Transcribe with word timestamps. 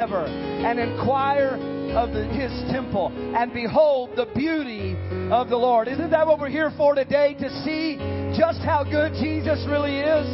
ever 0.00 0.26
and 0.26 0.78
inquire 0.78 1.58
of 1.98 2.12
the, 2.12 2.24
his 2.26 2.52
temple 2.70 3.10
and 3.36 3.52
behold 3.52 4.10
the 4.14 4.26
beauty 4.32 4.92
of 5.32 5.48
the 5.48 5.56
Lord. 5.56 5.88
Isn't 5.88 6.10
that 6.10 6.24
what 6.24 6.38
we're 6.38 6.48
here 6.48 6.70
for 6.76 6.94
today? 6.94 7.34
To 7.34 7.50
see 7.64 7.96
just 8.38 8.60
how 8.60 8.84
good 8.84 9.14
Jesus 9.14 9.66
really 9.68 9.98
is? 9.98 10.28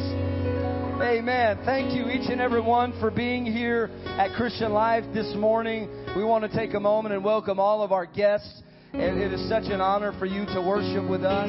Amen. 1.01 1.61
Thank 1.65 1.95
you, 1.95 2.11
each 2.11 2.29
and 2.29 2.43
every 2.43 2.61
one, 2.61 2.93
for 3.01 3.11
being 3.11 3.47
here 3.47 3.89
at 4.05 4.37
Christian 4.37 4.71
Life 4.71 5.05
this 5.15 5.35
morning. 5.35 5.89
We 6.15 6.25
want 6.25 6.45
to 6.45 6.55
take 6.55 6.75
a 6.75 6.81
moment 6.81 7.15
and 7.15 7.25
welcome 7.25 7.59
all 7.59 7.81
of 7.81 7.91
our 7.91 8.05
guests. 8.05 8.63
And 8.93 9.19
it 9.19 9.33
is 9.33 9.49
such 9.49 9.73
an 9.73 9.81
honor 9.81 10.13
for 10.19 10.27
you 10.27 10.45
to 10.45 10.61
worship 10.61 11.09
with 11.09 11.25
us. 11.25 11.49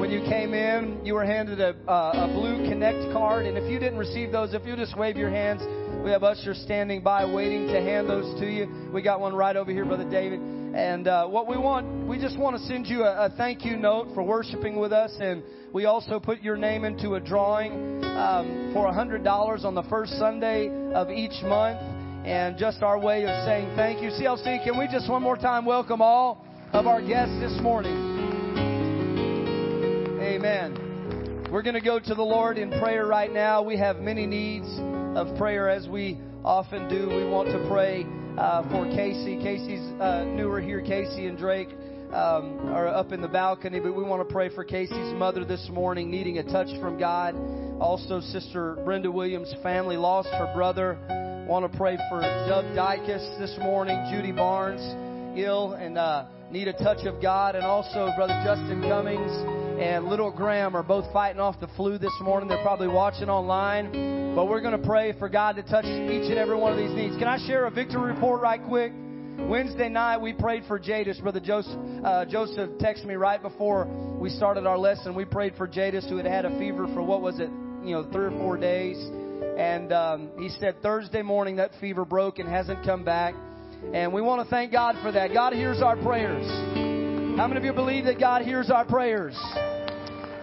When 0.00 0.10
you 0.10 0.20
came 0.28 0.52
in, 0.52 1.06
you 1.06 1.14
were 1.14 1.24
handed 1.24 1.60
a, 1.60 1.76
uh, 1.88 2.26
a 2.28 2.32
blue 2.34 2.68
Connect 2.68 3.12
card. 3.12 3.46
And 3.46 3.56
if 3.56 3.70
you 3.70 3.78
didn't 3.78 4.00
receive 4.00 4.32
those, 4.32 4.52
if 4.52 4.66
you 4.66 4.74
just 4.74 4.98
wave 4.98 5.16
your 5.16 5.30
hands, 5.30 5.62
we 6.02 6.10
have 6.10 6.24
ushers 6.24 6.60
standing 6.64 7.00
by 7.00 7.24
waiting 7.24 7.68
to 7.68 7.80
hand 7.80 8.08
those 8.08 8.38
to 8.40 8.46
you. 8.46 8.90
We 8.92 9.02
got 9.02 9.20
one 9.20 9.34
right 9.34 9.54
over 9.54 9.70
here, 9.70 9.84
Brother 9.84 10.08
David. 10.08 10.40
And 10.40 11.06
uh, 11.06 11.26
what 11.26 11.46
we 11.46 11.56
want, 11.56 12.08
we 12.08 12.18
just 12.18 12.36
want 12.36 12.56
to 12.56 12.62
send 12.64 12.88
you 12.88 13.04
a, 13.04 13.26
a, 13.26 13.30
thank 13.36 13.64
you 13.64 13.76
note 13.76 14.08
for 14.12 14.24
worshiping 14.24 14.80
with 14.80 14.92
us. 14.92 15.12
And 15.20 15.44
we 15.72 15.84
also 15.84 16.18
put 16.18 16.40
your 16.40 16.56
name 16.56 16.84
into 16.84 17.14
a 17.14 17.20
drawing 17.20 18.02
um, 18.04 18.72
for 18.72 18.90
$100 18.90 19.64
on 19.64 19.74
the 19.76 19.84
first 19.84 20.18
Sunday 20.18 20.70
of 20.92 21.08
each 21.08 21.40
month. 21.44 21.78
And 22.26 22.58
just 22.58 22.82
our 22.82 22.98
way 22.98 23.22
of 23.22 23.44
saying 23.44 23.76
thank 23.76 24.02
you. 24.02 24.08
CLC, 24.10 24.64
can 24.64 24.76
we 24.78 24.88
just 24.88 25.08
one 25.08 25.22
more 25.22 25.36
time 25.36 25.64
welcome 25.64 26.02
all 26.02 26.44
of 26.72 26.88
our 26.88 27.00
guests 27.00 27.38
this 27.38 27.60
morning? 27.62 27.96
Amen. 30.20 31.48
We're 31.52 31.62
going 31.62 31.74
to 31.74 31.80
go 31.80 32.00
to 32.00 32.14
the 32.14 32.22
Lord 32.22 32.58
in 32.58 32.70
prayer 32.70 33.06
right 33.06 33.32
now. 33.32 33.62
We 33.62 33.76
have 33.76 33.98
many 33.98 34.26
needs 34.26 34.66
of 35.16 35.36
prayer 35.36 35.68
as 35.68 35.86
we 35.88 36.18
often 36.42 36.88
do. 36.88 37.08
We 37.08 37.24
want 37.28 37.48
to 37.48 37.68
pray 37.68 38.06
uh, 38.38 38.62
for 38.70 38.86
Casey. 38.86 39.36
Casey's 39.42 39.84
uh, 40.00 40.24
newer 40.24 40.60
here. 40.60 40.80
Casey 40.80 41.26
and 41.26 41.36
Drake 41.36 41.68
um, 42.12 42.70
are 42.70 42.88
up 42.88 43.12
in 43.12 43.20
the 43.20 43.28
balcony, 43.28 43.78
but 43.78 43.94
we 43.94 44.02
want 44.02 44.26
to 44.26 44.32
pray 44.32 44.48
for 44.54 44.64
Casey's 44.64 45.14
mother 45.14 45.44
this 45.44 45.68
morning, 45.70 46.10
needing 46.10 46.38
a 46.38 46.42
touch 46.42 46.68
from 46.80 46.98
God. 46.98 47.34
Also, 47.78 48.20
Sister 48.20 48.78
Brenda 48.86 49.10
Williams' 49.10 49.54
family 49.62 49.96
lost 49.96 50.28
her 50.28 50.50
brother. 50.54 50.98
Want 51.46 51.70
to 51.70 51.76
pray 51.76 51.98
for 52.08 52.20
Doug 52.48 52.64
Dykus 52.74 53.38
this 53.38 53.54
morning. 53.58 53.98
Judy 54.10 54.32
Barnes 54.32 54.80
ill 55.38 55.72
and 55.72 55.98
uh, 55.98 56.24
need 56.50 56.68
a 56.68 56.72
touch 56.72 57.06
of 57.06 57.20
God, 57.20 57.54
and 57.54 57.64
also 57.64 58.10
Brother 58.16 58.40
Justin 58.44 58.80
Cummings 58.80 59.61
and 59.80 60.06
little 60.06 60.30
Graham 60.30 60.76
are 60.76 60.82
both 60.82 61.10
fighting 61.12 61.40
off 61.40 61.60
the 61.60 61.68
flu 61.76 61.98
this 61.98 62.12
morning. 62.20 62.48
They're 62.48 62.62
probably 62.62 62.88
watching 62.88 63.28
online. 63.28 64.34
But 64.34 64.48
we're 64.48 64.60
going 64.60 64.80
to 64.80 64.86
pray 64.86 65.12
for 65.18 65.28
God 65.28 65.56
to 65.56 65.62
touch 65.62 65.84
each 65.84 66.30
and 66.30 66.38
every 66.38 66.56
one 66.56 66.72
of 66.72 66.78
these 66.78 66.94
needs. 66.94 67.16
Can 67.16 67.28
I 67.28 67.38
share 67.46 67.66
a 67.66 67.70
victory 67.70 68.12
report 68.12 68.40
right 68.40 68.62
quick? 68.62 68.92
Wednesday 69.38 69.88
night 69.88 70.20
we 70.20 70.32
prayed 70.32 70.64
for 70.66 70.78
Jadis. 70.78 71.20
Brother 71.20 71.40
Joseph, 71.40 71.78
uh, 72.04 72.24
Joseph 72.26 72.70
texted 72.78 73.06
me 73.06 73.14
right 73.14 73.40
before 73.40 73.86
we 74.18 74.30
started 74.30 74.66
our 74.66 74.78
lesson. 74.78 75.14
We 75.14 75.24
prayed 75.24 75.54
for 75.56 75.66
Jadis 75.66 76.08
who 76.08 76.16
had 76.16 76.26
had 76.26 76.44
a 76.44 76.58
fever 76.58 76.86
for 76.94 77.02
what 77.02 77.20
was 77.20 77.38
it, 77.38 77.50
you 77.84 77.92
know, 77.92 78.08
three 78.12 78.26
or 78.26 78.38
four 78.38 78.56
days. 78.56 78.96
And 79.58 79.92
um, 79.92 80.30
he 80.38 80.48
said 80.60 80.80
Thursday 80.82 81.22
morning 81.22 81.56
that 81.56 81.72
fever 81.80 82.04
broke 82.04 82.38
and 82.38 82.48
hasn't 82.48 82.84
come 82.84 83.04
back. 83.04 83.34
And 83.92 84.12
we 84.12 84.22
want 84.22 84.46
to 84.46 84.50
thank 84.50 84.72
God 84.72 84.96
for 85.02 85.12
that. 85.12 85.32
God 85.34 85.52
hears 85.52 85.82
our 85.82 85.96
prayers. 85.96 86.91
How 87.36 87.48
many 87.48 87.56
of 87.56 87.64
you 87.64 87.72
believe 87.72 88.04
that 88.04 88.20
God 88.20 88.42
hears 88.42 88.70
our 88.70 88.84
prayers? 88.84 89.34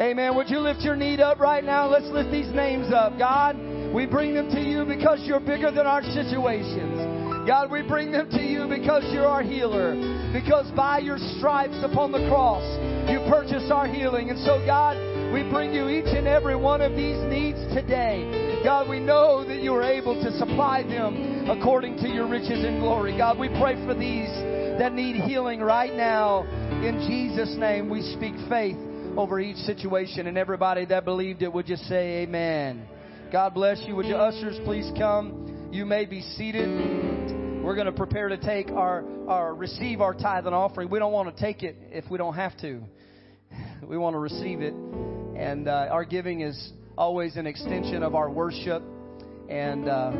Amen. 0.02 0.36
Would 0.36 0.50
you 0.50 0.59
lift 0.59 0.82
your 0.82 0.96
need 0.96 1.20
up 1.20 1.40
right 1.40 1.64
now? 1.64 1.88
Let's 1.88 2.08
lift 2.08 2.31
these 2.31 2.50
names 2.50 2.92
up. 2.92 3.16
God, 3.20 3.56
we 3.94 4.08
bring 4.08 4.34
them 4.34 4.50
to 4.50 4.59
you 4.59 4.86
because 4.86 5.22
you're 5.23 5.40
bigger 5.40 5.70
than 5.70 5.86
our 5.86 6.02
situations. 6.02 7.46
God, 7.48 7.70
we 7.70 7.84
bring 7.84 8.12
them 8.12 8.28
to 8.31 8.42
you 8.42 8.68
because 8.68 9.04
you're 9.14 9.28
our 9.28 9.44
healer. 9.44 9.94
Because 10.34 10.70
by 10.72 10.98
your 10.98 11.20
stripes 11.38 11.78
upon 11.84 12.12
the 12.12 12.28
cross, 12.28 12.66
you 13.08 13.20
purchased 13.30 13.72
our 13.72 13.88
healing. 13.88 14.31
And 14.31 14.40
so, 14.40 14.58
God, 14.66 14.98
we 15.31 15.44
bring 15.44 15.72
you 15.72 15.90
each 15.90 16.09
and 16.09 16.28
every 16.28 16.56
one 16.56 16.81
of 16.81 16.94
these 16.94 17.22
needs 17.30 17.59
today. 17.72 18.62
God, 18.63 18.90
we 18.90 19.00
know 19.00 19.46
that 19.47 19.62
you 19.62 19.75
are 19.75 19.84
able 19.84 20.16
to 20.24 20.31
supply 20.40 20.81
them 20.81 21.50
according 21.50 21.97
to 21.97 22.09
your 22.09 22.28
riches 22.28 22.66
and 22.66 22.80
glory. 22.81 23.16
God, 23.16 23.38
we 23.38 23.47
pray 23.47 23.75
for 23.86 23.94
these 23.94 24.30
that 24.79 24.94
need 24.94 25.17
healing 25.17 25.59
right 25.59 25.94
now. 25.94 26.44
In 26.84 27.06
Jesus' 27.07 27.56
name, 27.57 27.90
we 27.90 28.01
speak 28.13 28.34
faith 28.47 28.78
over 29.17 29.40
each 29.40 29.57
situation. 29.57 30.28
And 30.28 30.38
everybody 30.38 30.85
that 30.85 31.06
believed 31.06 31.41
it 31.41 31.51
would 31.51 31.66
just 31.66 31.84
say, 31.84 32.23
Amen. 32.23 32.88
God 33.31 33.53
bless 33.53 33.81
you. 33.85 33.95
Would 33.95 34.06
you 34.06 34.16
ushers 34.16 34.57
please 34.63 34.89
come? 34.97 35.69
You 35.72 35.85
may 35.85 36.06
be 36.06 36.22
seated. 36.22 36.68
We're 37.63 37.75
going 37.75 37.88
to 37.88 37.91
prepare 37.91 38.29
to 38.29 38.38
take 38.38 38.72
our, 38.72 39.03
our 39.28 39.53
receive 39.53 40.01
our 40.01 40.13
tithe 40.13 40.45
and 40.45 40.56
offering. 40.56 40.89
We 40.89 40.97
don't 40.97 41.12
want 41.12 41.35
to 41.35 41.39
take 41.39 41.62
it 41.62 41.75
if 41.91 42.09
we 42.09 42.18
don't 42.18 42.35
have 42.35 42.57
to. 42.62 42.81
We 43.84 43.97
want 43.97 44.13
to 44.13 44.19
receive 44.19 44.62
it, 44.62 44.73
and 44.73 45.68
uh, 45.68 45.88
our 45.91 46.06
giving 46.06 46.41
is 46.41 46.72
always 46.97 47.38
an 47.38 47.47
extension 47.47 48.03
of 48.03 48.13
our 48.13 48.29
worship. 48.29 48.84
And 49.50 49.89
uh, 49.89 50.12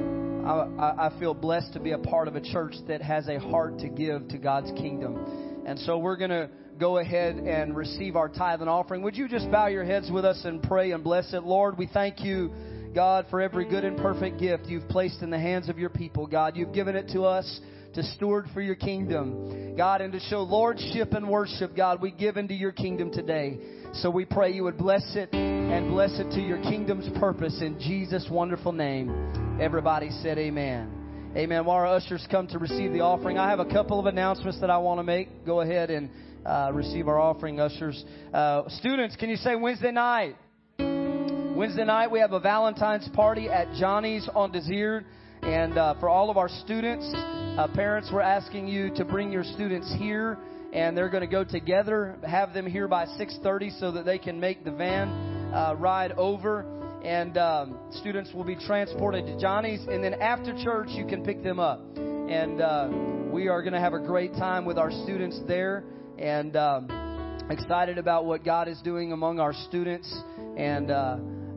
I, 0.50 1.08
I 1.08 1.20
feel 1.20 1.34
blessed 1.34 1.74
to 1.74 1.80
be 1.80 1.92
a 1.92 1.98
part 1.98 2.28
of 2.28 2.36
a 2.36 2.42
church 2.42 2.74
that 2.88 3.02
has 3.02 3.28
a 3.28 3.40
heart 3.40 3.80
to 3.80 3.90
give 3.90 4.28
to 4.30 4.38
God's 4.38 4.72
kingdom. 4.72 5.64
And 5.66 5.78
so 5.80 5.98
we're 5.98 6.18
going 6.18 6.32
to 6.32 6.50
go 6.80 6.98
ahead 6.98 7.36
and 7.36 7.76
receive 7.76 8.16
our 8.16 8.30
tithe 8.30 8.62
and 8.62 8.70
offering. 8.70 9.02
Would 9.04 9.16
you 9.16 9.28
just 9.28 9.52
bow 9.52 9.68
your 9.68 9.84
heads 9.84 10.10
with 10.12 10.26
us 10.26 10.42
and 10.46 10.64
pray 10.64 10.92
and 10.92 11.04
bless 11.04 11.34
it? 11.34 11.44
Lord, 11.44 11.78
we 11.78 11.88
thank 11.88 12.22
you 12.22 12.52
God, 12.94 13.28
for 13.30 13.40
every 13.40 13.66
good 13.66 13.84
and 13.84 13.98
perfect 13.98 14.40
gift 14.40 14.66
you've 14.66 14.88
placed 14.90 15.22
in 15.22 15.30
the 15.30 15.38
hands 15.38 15.70
of 15.70 15.78
your 15.78 15.92
people. 15.92 16.26
God, 16.26 16.58
you've 16.58 16.74
given 16.74 16.96
it 16.96 17.10
to 17.10 17.24
us 17.24 17.60
to 17.94 18.04
steward 18.04 18.46
for 18.54 18.62
your 18.62 18.76
kingdom. 18.76 19.76
God, 19.76 20.02
and 20.02 20.12
to 20.14 20.20
show 20.20 20.42
lordship 20.42 21.14
and 21.14 21.28
worship, 21.28 21.76
God, 21.76 22.02
we 22.02 22.12
give 22.12 22.38
into 22.38 22.54
your 22.54 22.72
kingdom 22.72 23.12
today. 23.12 23.60
So 23.94 24.10
we 24.10 24.26
pray 24.26 24.52
you 24.54 24.64
would 24.64 24.78
bless 24.78 25.16
it 25.16 25.34
and 25.34 25.90
bless 25.90 26.20
it 26.20 26.30
to 26.32 26.42
your 26.42 26.62
kingdom's 26.62 27.10
purpose 27.20 27.62
in 27.62 27.80
Jesus' 27.80 28.28
wonderful 28.30 28.72
name. 28.72 29.60
Everybody 29.62 30.12
said 30.22 30.38
amen. 30.38 31.32
Amen. 31.36 31.66
While 31.66 31.78
our 31.78 31.88
ushers 31.88 32.26
come 32.32 32.48
to 32.48 32.58
receive 32.58 32.92
the 32.92 33.02
offering, 33.02 33.38
I 33.38 33.50
have 33.50 33.60
a 33.60 33.66
couple 33.66 34.00
of 34.00 34.06
announcements 34.06 34.60
that 34.62 34.70
I 34.70 34.78
want 34.80 35.00
to 35.00 35.04
make. 35.04 35.46
Go 35.46 35.62
ahead 35.62 35.92
and 35.92 36.10
uh, 36.46 36.72
receive 36.74 37.08
our 37.08 37.20
offering, 37.20 37.60
ushers. 37.60 38.04
Uh, 38.34 38.64
students, 38.70 39.16
can 39.16 39.30
you 39.30 39.36
say 39.36 39.56
Wednesday 39.56 39.92
night? 39.92 40.36
Wednesday 40.80 41.84
night, 41.84 42.10
we 42.10 42.20
have 42.20 42.32
a 42.32 42.40
Valentine's 42.40 43.08
party 43.10 43.50
at 43.50 43.74
Johnny's 43.76 44.28
on 44.34 44.52
Desert. 44.52 45.06
And 45.42 45.78
uh, 45.78 45.96
for 46.00 46.10
all 46.10 46.30
of 46.30 46.38
our 46.38 46.50
students, 46.50 47.12
uh, 47.16 47.68
parents, 47.74 48.10
we're 48.12 48.22
asking 48.22 48.68
you 48.68 48.94
to 48.96 49.06
bring 49.06 49.32
your 49.32 49.44
students 49.44 49.94
here. 49.98 50.38
And 50.72 50.96
they're 50.96 51.10
going 51.10 51.22
to 51.22 51.28
go 51.28 51.44
together, 51.44 52.16
have 52.28 52.54
them 52.54 52.68
here 52.68 52.88
by 52.88 53.06
6.30 53.06 53.80
so 53.80 53.92
that 53.92 54.06
they 54.06 54.20
can 54.20 54.40
make 54.40 54.64
the 54.64 54.72
van 54.72 55.08
uh, 55.54 55.76
ride 55.78 56.12
over. 56.12 56.66
And 57.04 57.38
um, 57.38 57.80
students 57.92 58.32
will 58.34 58.44
be 58.44 58.56
transported 58.56 59.26
to 59.26 59.40
Johnny's. 59.40 59.82
And 59.90 60.04
then 60.04 60.16
after 60.16 60.54
church, 60.64 60.90
you 60.90 61.06
can 61.06 61.24
pick 61.24 61.42
them 61.42 61.60
up. 61.60 61.82
And 61.98 62.62
uh, 62.62 62.90
we 63.32 63.48
are 63.48 63.62
going 63.62 63.74
to 63.74 63.80
have 63.80 63.94
a 63.94 64.00
great 64.00 64.34
time 64.34 64.66
with 64.66 64.78
our 64.78 64.92
students 64.92 65.40
there. 65.48 65.84
And 66.20 66.56
um, 66.56 67.48
excited 67.50 67.98
about 67.98 68.26
what 68.26 68.44
God 68.44 68.68
is 68.68 68.80
doing 68.82 69.12
among 69.12 69.40
our 69.40 69.54
students. 69.54 70.14
And 70.56 70.92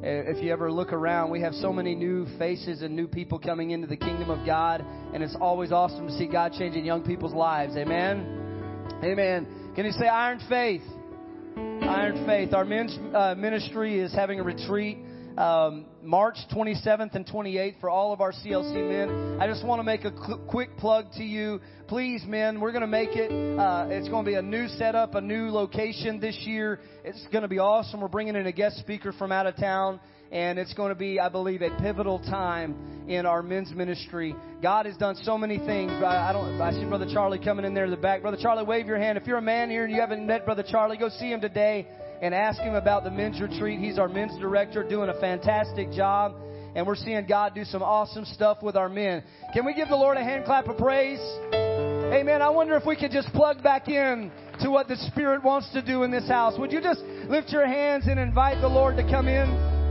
if 0.04 0.42
you 0.42 0.52
ever 0.52 0.70
look 0.70 0.92
around, 0.92 1.30
we 1.30 1.40
have 1.42 1.54
so 1.54 1.72
many 1.72 1.94
new 1.94 2.26
faces 2.38 2.82
and 2.82 2.96
new 2.96 3.06
people 3.06 3.38
coming 3.38 3.70
into 3.70 3.86
the 3.86 3.96
kingdom 3.96 4.30
of 4.30 4.44
God, 4.44 4.84
and 5.14 5.22
it's 5.22 5.36
always 5.40 5.70
awesome 5.70 6.08
to 6.08 6.12
see 6.18 6.26
God 6.26 6.52
changing 6.58 6.84
young 6.84 7.02
people's 7.02 7.32
lives. 7.32 7.76
Amen. 7.76 8.90
Amen. 9.04 9.72
Can 9.76 9.86
you 9.86 9.92
say 9.92 10.08
iron 10.08 10.40
faith? 10.48 10.82
Iron 11.56 12.26
faith. 12.26 12.52
Our 12.52 12.64
men's 12.64 12.98
uh, 13.14 13.34
ministry 13.36 14.00
is 14.00 14.12
having 14.12 14.40
a 14.40 14.42
retreat 14.42 14.98
um, 15.36 15.86
March 16.02 16.36
27th 16.52 17.14
and 17.14 17.26
28th 17.26 17.80
for 17.80 17.88
all 17.88 18.12
of 18.12 18.20
our 18.20 18.32
CLC 18.32 18.74
men. 18.74 19.40
I 19.40 19.46
just 19.46 19.64
want 19.64 19.78
to 19.78 19.84
make 19.84 20.04
a 20.04 20.12
quick 20.48 20.76
plug 20.76 21.06
to 21.16 21.22
you. 21.22 21.60
Please, 21.88 22.22
men, 22.26 22.60
we're 22.60 22.72
going 22.72 22.82
to 22.82 22.86
make 22.86 23.10
it. 23.12 23.30
Uh, 23.30 23.86
it's 23.90 24.08
going 24.08 24.24
to 24.24 24.30
be 24.30 24.36
a 24.36 24.42
new 24.42 24.68
setup, 24.68 25.14
a 25.14 25.20
new 25.20 25.50
location 25.50 26.20
this 26.20 26.36
year. 26.40 26.80
It's 27.04 27.26
going 27.32 27.42
to 27.42 27.48
be 27.48 27.58
awesome. 27.58 28.00
We're 28.00 28.08
bringing 28.08 28.36
in 28.36 28.46
a 28.46 28.52
guest 28.52 28.78
speaker 28.78 29.12
from 29.12 29.32
out 29.32 29.46
of 29.46 29.56
town, 29.56 30.00
and 30.30 30.58
it's 30.58 30.74
going 30.74 30.90
to 30.90 30.94
be, 30.94 31.18
I 31.18 31.28
believe, 31.28 31.62
a 31.62 31.70
pivotal 31.80 32.18
time 32.18 33.06
in 33.08 33.26
our 33.26 33.42
men's 33.42 33.72
ministry. 33.72 34.34
God 34.62 34.86
has 34.86 34.96
done 34.96 35.16
so 35.16 35.36
many 35.38 35.58
things. 35.58 35.92
I, 35.92 36.30
I 36.30 36.32
don't. 36.32 36.60
I 36.60 36.72
see 36.72 36.84
Brother 36.84 37.08
Charlie 37.12 37.38
coming 37.38 37.64
in 37.64 37.74
there 37.74 37.84
in 37.84 37.90
the 37.90 37.96
back. 37.96 38.22
Brother 38.22 38.38
Charlie, 38.40 38.64
wave 38.64 38.86
your 38.86 38.98
hand. 38.98 39.18
If 39.18 39.26
you're 39.26 39.38
a 39.38 39.42
man 39.42 39.70
here 39.70 39.84
and 39.84 39.92
you 39.92 40.00
haven't 40.00 40.26
met 40.26 40.44
Brother 40.44 40.64
Charlie, 40.66 40.96
go 40.98 41.08
see 41.08 41.30
him 41.30 41.40
today 41.40 41.86
and 42.22 42.32
ask 42.32 42.60
him 42.62 42.74
about 42.74 43.02
the 43.02 43.10
men's 43.10 43.40
retreat. 43.40 43.80
He's 43.80 43.98
our 43.98 44.08
men's 44.08 44.38
director, 44.38 44.82
doing 44.88 45.10
a 45.10 45.20
fantastic 45.20 45.90
job. 45.90 46.36
And 46.74 46.86
we're 46.86 46.96
seeing 46.96 47.26
God 47.26 47.54
do 47.54 47.64
some 47.64 47.82
awesome 47.82 48.24
stuff 48.24 48.62
with 48.62 48.76
our 48.76 48.88
men. 48.88 49.22
Can 49.52 49.66
we 49.66 49.74
give 49.74 49.88
the 49.88 49.96
Lord 49.96 50.16
a 50.16 50.24
hand 50.24 50.46
clap 50.46 50.68
of 50.68 50.78
praise? 50.78 51.20
Amen. 51.52 52.40
I 52.40 52.48
wonder 52.48 52.76
if 52.76 52.86
we 52.86 52.96
could 52.96 53.10
just 53.10 53.28
plug 53.34 53.62
back 53.62 53.88
in 53.88 54.30
to 54.60 54.70
what 54.70 54.88
the 54.88 54.96
Spirit 54.96 55.42
wants 55.42 55.70
to 55.72 55.82
do 55.82 56.04
in 56.04 56.10
this 56.10 56.28
house. 56.28 56.58
Would 56.58 56.72
you 56.72 56.80
just 56.80 57.00
lift 57.28 57.50
your 57.50 57.66
hands 57.66 58.04
and 58.06 58.18
invite 58.18 58.60
the 58.62 58.68
Lord 58.68 58.96
to 58.96 59.02
come 59.02 59.28
in? 59.28 59.81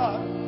You 0.00 0.39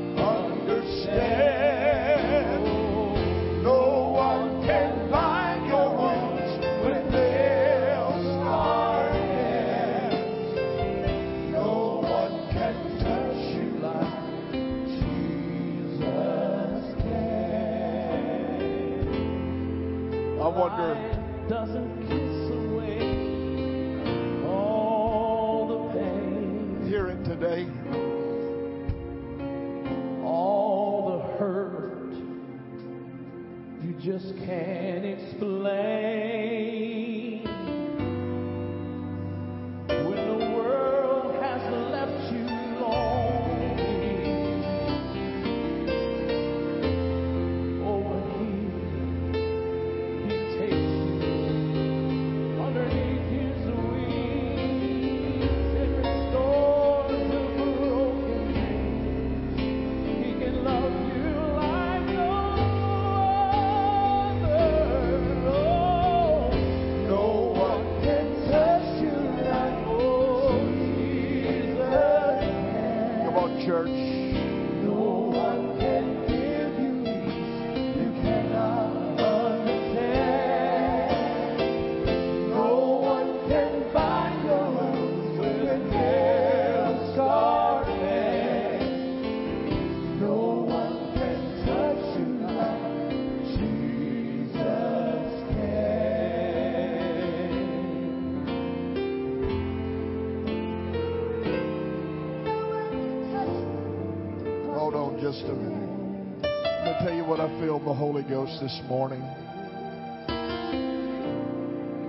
Ghost 108.53 108.63
this 108.63 108.81
morning. 108.89 109.23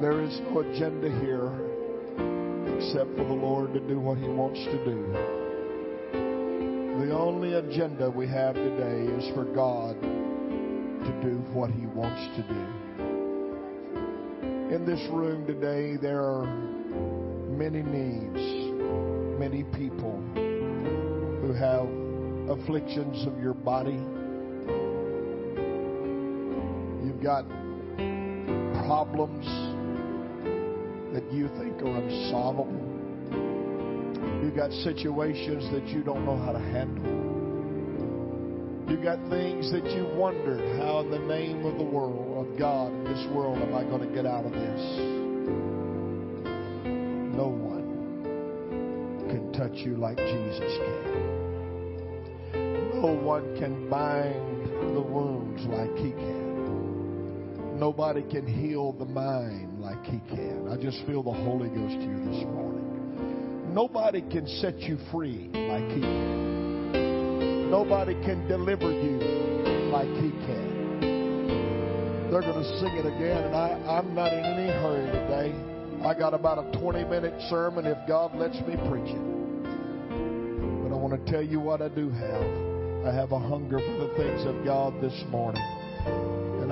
There 0.01 0.21
is 0.21 0.39
no 0.41 0.59
agenda 0.59 1.09
here 1.21 1.51
except 2.77 3.15
for 3.15 3.23
the 3.23 3.33
Lord 3.33 3.73
to 3.73 3.79
do 3.79 3.99
what 3.99 4.17
He 4.17 4.27
wants 4.27 4.59
to 4.65 4.85
do. 4.85 5.13
The 7.05 7.15
only 7.15 7.53
agenda 7.53 8.09
we 8.09 8.27
have 8.27 8.55
today 8.55 9.03
is 9.13 9.33
for 9.35 9.45
God 9.45 10.01
to 10.01 11.21
do 11.21 11.37
what 11.53 11.71
He 11.71 11.85
wants 11.87 12.35
to 12.37 12.43
do. 12.43 12.65
In 14.75 14.85
this 14.85 15.01
room 15.11 15.45
today, 15.45 15.97
there 16.01 16.21
are 16.21 16.45
many 17.49 17.83
needs, 17.83 18.39
many 19.39 19.63
people 19.63 20.21
who 21.41 21.53
have 21.53 21.87
afflictions 22.49 23.27
of 23.27 23.39
your 23.41 23.53
body. 23.53 23.99
Got 27.23 27.47
problems 28.85 29.45
that 31.13 31.23
you 31.31 31.47
think 31.57 31.81
are 31.81 31.95
unsolvable. 31.95 32.83
You've 34.43 34.55
got 34.55 34.71
situations 34.83 35.71
that 35.71 35.87
you 35.87 36.03
don't 36.03 36.25
know 36.25 36.37
how 36.37 36.51
to 36.51 36.59
handle. 36.59 37.23
You've 38.89 39.03
got 39.03 39.19
things 39.29 39.71
that 39.71 39.85
you 39.95 40.05
wondered 40.17 40.59
how, 40.77 40.99
in 40.99 41.11
the 41.11 41.19
name 41.19 41.65
of 41.65 41.77
the 41.77 41.83
world, 41.83 42.45
of 42.45 42.59
God, 42.59 42.91
in 42.91 43.05
this 43.05 43.25
world, 43.33 43.57
am 43.59 43.73
I 43.73 43.83
going 43.85 44.01
to 44.07 44.13
get 44.13 44.25
out 44.25 44.43
of 44.45 44.51
this? 44.51 44.81
No 47.37 47.47
one 47.47 47.87
can 49.29 49.53
touch 49.53 49.77
you 49.77 49.95
like 49.95 50.17
Jesus 50.17 50.77
can. 50.77 51.31
No 53.01 53.13
one 53.13 53.55
can 53.57 53.89
bind 53.89 54.67
the 54.93 55.01
wounds 55.01 55.63
like 55.67 55.95
He 55.95 56.11
can. 56.11 56.32
Nobody 57.83 58.23
can 58.31 58.47
heal 58.47 58.93
the 58.93 59.03
mind 59.03 59.81
like 59.81 60.01
He 60.05 60.21
can. 60.29 60.69
I 60.71 60.81
just 60.81 61.05
feel 61.05 61.21
the 61.21 61.33
Holy 61.33 61.67
Ghost 61.67 61.99
here 61.99 62.15
this 62.15 62.45
morning. 62.45 63.73
Nobody 63.73 64.21
can 64.21 64.47
set 64.47 64.79
you 64.79 64.97
free 65.11 65.49
like 65.51 65.83
He 65.91 65.99
can. 65.99 67.69
Nobody 67.69 68.13
can 68.23 68.47
deliver 68.47 68.89
you 68.89 69.19
like 69.91 70.07
He 70.07 70.31
can. 70.47 72.31
They're 72.31 72.39
going 72.39 72.63
to 72.63 72.79
sing 72.79 72.95
it 72.95 73.05
again, 73.05 73.43
and 73.43 73.53
I, 73.53 73.71
I'm 73.99 74.15
not 74.15 74.31
in 74.31 74.45
any 74.45 74.71
hurry 74.71 75.05
today. 75.11 76.07
I 76.07 76.17
got 76.17 76.33
about 76.33 76.59
a 76.59 76.79
20 76.79 77.03
minute 77.03 77.33
sermon 77.49 77.85
if 77.85 77.97
God 78.07 78.33
lets 78.37 78.55
me 78.61 78.77
preach 78.87 79.11
it. 79.11 79.25
But 80.87 80.93
I 80.93 80.95
want 80.95 81.19
to 81.19 81.29
tell 81.29 81.43
you 81.43 81.59
what 81.59 81.81
I 81.81 81.89
do 81.89 82.09
have. 82.09 82.47
I 83.05 83.13
have 83.13 83.33
a 83.33 83.39
hunger 83.39 83.79
for 83.79 84.07
the 84.07 84.13
things 84.15 84.45
of 84.45 84.63
God 84.63 85.01
this 85.01 85.21
morning. 85.29 85.82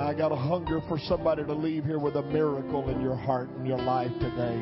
I 0.02 0.14
got 0.14 0.32
a 0.32 0.36
hunger 0.36 0.82
for 0.88 0.98
somebody 0.98 1.44
to 1.44 1.54
leave 1.54 1.84
here 1.84 2.00
with 2.00 2.16
a 2.16 2.22
miracle 2.22 2.88
in 2.90 3.00
your 3.00 3.14
heart 3.14 3.48
and 3.50 3.64
your 3.64 3.78
life 3.78 4.10
today. 4.18 4.58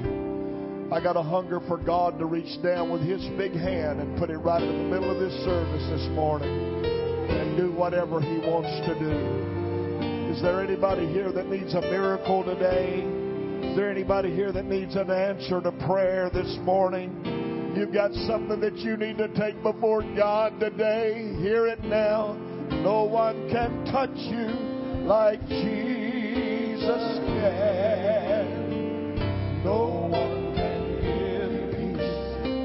I 0.93 1.01
got 1.03 1.17
a 1.17 1.23
hunger 1.23 1.61
for 1.67 1.79
God 1.79 2.19
to 2.19 2.27
reach 2.27 2.63
down 2.63 2.91
with 2.91 3.01
His 3.01 3.25
big 3.39 3.53
hand 3.53 4.01
and 4.01 4.19
put 4.19 4.29
it 4.29 4.37
right 4.37 4.63
in 4.63 4.69
the 4.69 4.95
middle 4.95 5.11
of 5.11 5.19
this 5.19 5.33
service 5.43 5.83
this 5.89 6.07
morning 6.15 6.85
and 7.31 7.57
do 7.57 7.73
whatever 7.73 8.21
He 8.21 8.37
wants 8.39 8.69
to 8.87 8.99
do. 8.99 10.31
Is 10.31 10.43
there 10.43 10.63
anybody 10.63 11.07
here 11.07 11.33
that 11.33 11.49
needs 11.49 11.73
a 11.73 11.81
miracle 11.81 12.45
today? 12.45 13.01
Is 13.67 13.77
there 13.77 13.91
anybody 13.91 14.35
here 14.35 14.53
that 14.53 14.67
needs 14.67 14.95
an 14.95 15.11
answer 15.11 15.63
to 15.63 15.73
prayer 15.87 16.29
this 16.29 16.59
morning? 16.61 17.73
You've 17.75 17.95
got 17.95 18.13
something 18.13 18.61
that 18.61 18.77
you 18.77 18.99
need 18.99 19.17
to 19.17 19.29
take 19.29 19.63
before 19.63 20.03
God 20.15 20.61
today. 20.61 21.35
Hear 21.41 21.67
it 21.67 21.83
now. 21.83 22.35
No 22.83 23.05
one 23.05 23.49
can 23.51 23.87
touch 23.87 24.11
you 24.15 24.70
like 25.11 25.43
Jesus 25.49 27.19
can. 27.27 28.47
No 29.65 30.07
one 30.09 30.55
can 30.55 30.81
give 31.03 31.75
peace 31.75 32.15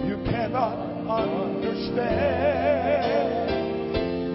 you 0.06 0.18
cannot 0.30 0.78
understand. 1.10 2.06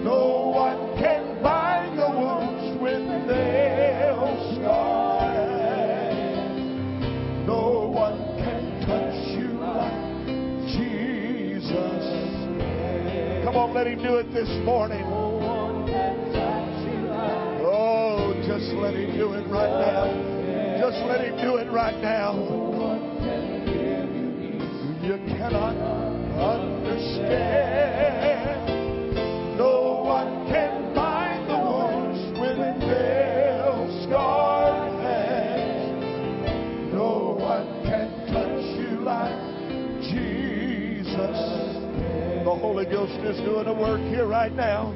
No 0.02 0.50
one 0.52 0.98
can 0.98 1.40
bind 1.40 1.96
the 2.00 2.10
wounds 2.10 2.82
with 2.82 3.06
nails 3.30 4.56
scarred. 4.56 6.18
No 7.46 7.94
one 7.94 8.18
can 8.42 8.62
touch 8.88 9.22
you 9.38 9.50
like 9.60 10.26
Jesus. 10.74 12.02
Come 13.44 13.54
on, 13.54 13.72
let 13.72 13.86
him 13.86 14.02
do 14.02 14.16
it 14.16 14.32
this 14.32 14.50
morning. 14.64 15.09
Let 18.90 18.98
Him 18.98 19.16
do 19.16 19.32
it 19.34 19.46
right 19.46 19.70
now. 19.70 20.06
Just 20.80 20.98
let 21.06 21.20
Him 21.24 21.36
do 21.36 21.56
it 21.58 21.70
right 21.70 21.96
now. 22.02 22.34
You 25.02 25.16
cannot 25.28 25.76
understand. 26.36 27.28
No 29.56 30.02
one 30.04 30.48
can 30.48 30.94
bind 30.94 31.48
the 31.48 31.56
wounds 31.56 32.38
with 32.40 32.58
nail 32.58 33.88
scarred 34.04 34.92
hands. 35.02 36.04
No 36.92 37.36
one 37.38 37.82
can 37.84 38.08
touch 38.26 38.64
you 38.76 39.00
like 39.02 39.38
Jesus. 40.02 41.38
The 42.44 42.54
Holy 42.60 42.86
Ghost 42.86 43.12
is 43.24 43.38
doing 43.38 43.66
a 43.68 43.74
work 43.74 44.00
here 44.00 44.26
right 44.26 44.52
now. 44.52 44.94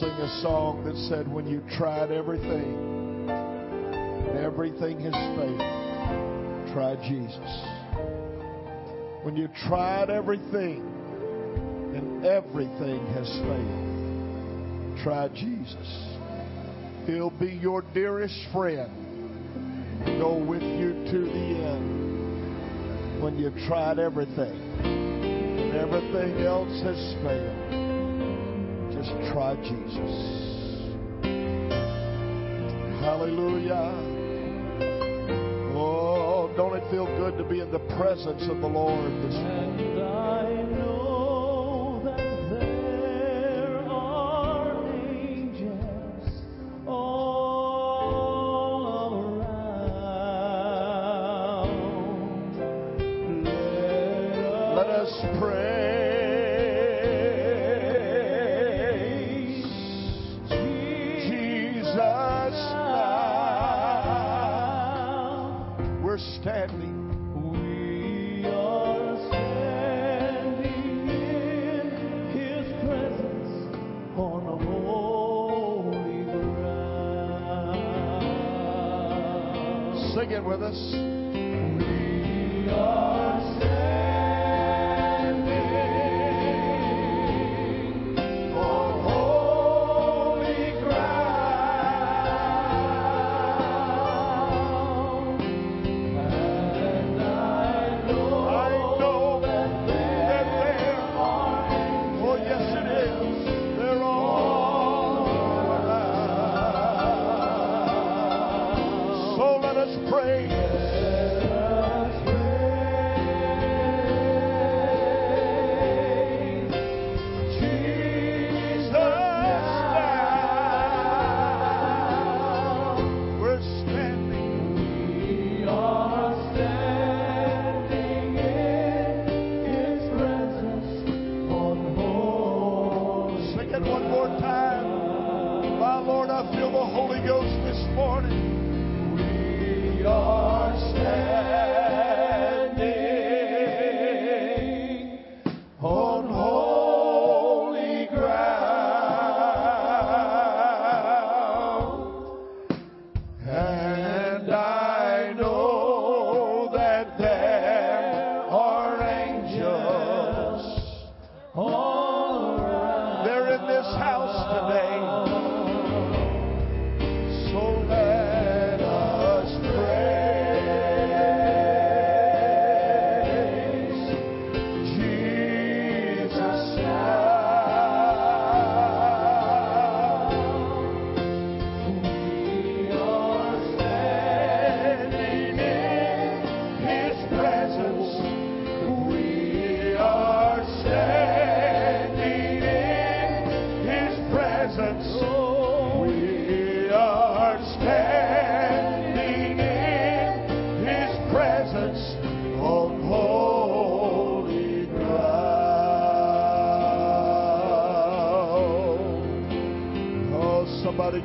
Sing 0.00 0.08
a 0.08 0.40
song 0.40 0.82
that 0.84 0.96
said, 1.10 1.30
When 1.30 1.46
you 1.46 1.62
tried 1.76 2.10
everything, 2.10 3.28
and 3.28 4.38
everything 4.38 4.98
has 5.00 5.12
failed, 5.12 6.72
try 6.72 6.96
Jesus. 7.06 7.52
When 9.24 9.36
you 9.36 9.48
tried 9.68 10.08
everything, 10.08 10.80
and 11.94 12.24
everything 12.24 13.06
has 13.12 13.28
failed, 13.28 15.04
try 15.04 15.28
Jesus. 15.28 16.16
He'll 17.04 17.38
be 17.38 17.58
your 17.60 17.82
dearest 17.92 18.38
friend. 18.54 18.90
Go 20.18 20.42
with 20.42 20.62
you 20.62 20.94
to 21.12 21.18
the 21.26 21.46
end. 21.68 23.22
When 23.22 23.38
you 23.38 23.50
tried 23.68 23.98
everything, 23.98 24.58
and 24.80 25.76
everything 25.76 26.46
else 26.46 26.80
has 26.84 27.14
failed, 27.22 27.79
just 29.02 29.32
try 29.32 29.54
Jesus. 29.56 30.12
Hallelujah. 33.00 33.94
Oh, 35.74 36.52
don't 36.54 36.76
it 36.76 36.84
feel 36.90 37.06
good 37.16 37.38
to 37.38 37.44
be 37.44 37.60
in 37.60 37.70
the 37.72 37.78
presence 37.96 38.42
of 38.50 38.60
the 38.60 38.66
Lord 38.66 39.10
this 39.22 39.34
morning? 39.34 39.99
Sing 80.14 80.32
it 80.32 80.44
with 80.44 80.60
us. 80.60 81.00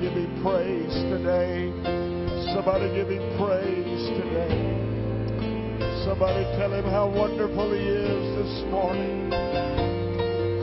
Give 0.05 0.13
him 0.13 0.43
praise 0.43 0.93
today. 1.09 1.73
Somebody 2.53 2.93
give 2.93 3.09
him 3.09 3.25
praise 3.41 4.05
today. 4.13 4.53
Somebody 6.05 6.45
tell 6.61 6.71
him 6.71 6.85
how 6.85 7.09
wonderful 7.09 7.73
he 7.73 7.81
is 7.81 8.25
this 8.37 8.69
morning. 8.69 9.31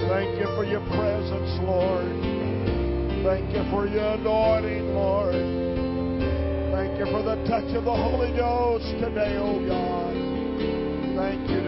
Thank 0.06 0.38
you 0.38 0.46
for 0.54 0.62
your 0.64 0.84
presence, 0.94 1.58
Lord. 1.66 2.06
Thank 3.26 3.50
you 3.50 3.66
for 3.74 3.88
your 3.90 4.14
anointing, 4.14 4.94
Lord. 4.94 5.34
Thank 6.70 7.02
you 7.02 7.06
for 7.10 7.22
the 7.26 7.34
touch 7.50 7.74
of 7.74 7.82
the 7.82 7.96
Holy 7.96 8.30
Ghost 8.36 8.86
today, 9.02 9.34
oh 9.42 9.58
God. 9.66 10.14
Thank 11.18 11.50
you 11.50 11.61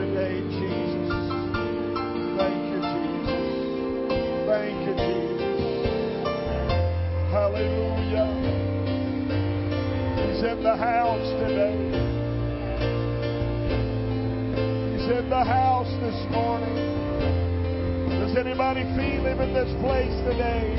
the 10.75 10.81
house 10.81 11.29
today. 11.39 11.77
He's 14.91 15.07
in 15.07 15.31
the 15.31 15.45
house 15.45 15.87
this 16.03 16.33
morning. 16.33 16.75
Does 18.19 18.37
anybody 18.37 18.83
feel 18.97 19.23
him 19.25 19.41
in 19.41 19.55
this 19.55 19.71
place 19.81 20.11
today? 20.27 20.75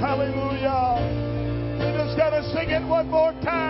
Hallelujah. 0.00 1.00
We 1.80 1.96
just 1.96 2.18
got 2.18 2.30
to 2.30 2.42
sing 2.52 2.68
it 2.68 2.86
one 2.86 3.08
more 3.08 3.32
time. 3.42 3.65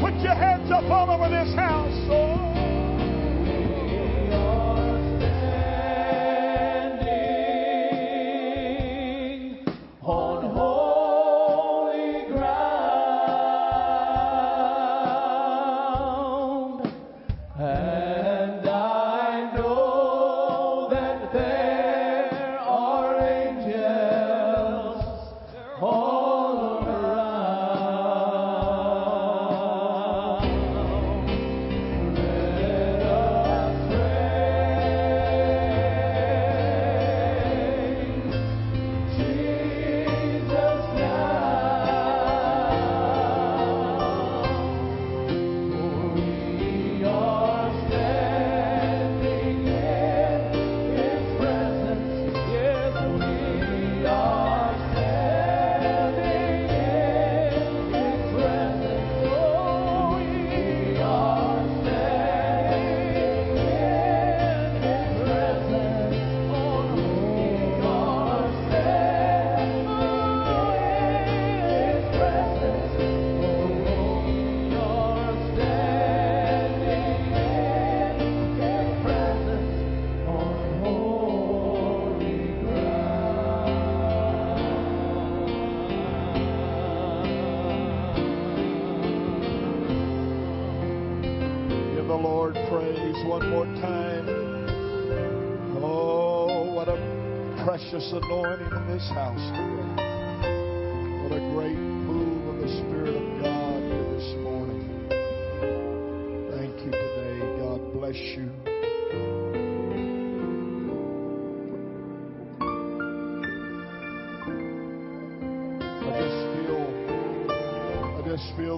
Put 0.00 0.22
your 0.22 0.34
hands 0.34 0.70
up 0.70 0.84
all 0.84 1.10
over 1.10 1.28
this 1.28 1.52
house. 1.56 1.92
Oh. 2.10 2.75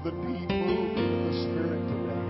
The 0.08 0.16
deep 0.24 0.48
moving 0.48 1.04
of 1.04 1.20
the 1.28 1.36
Spirit 1.44 1.84
today. 1.84 2.24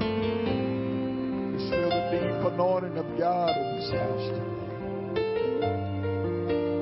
Just 1.54 1.70
feel 1.70 1.90
the 1.94 2.02
deep 2.10 2.42
anointing 2.52 2.96
of 2.98 3.06
God 3.16 3.54
in 3.56 3.76
this 3.78 3.90
house 3.94 4.26
today. 4.34 5.22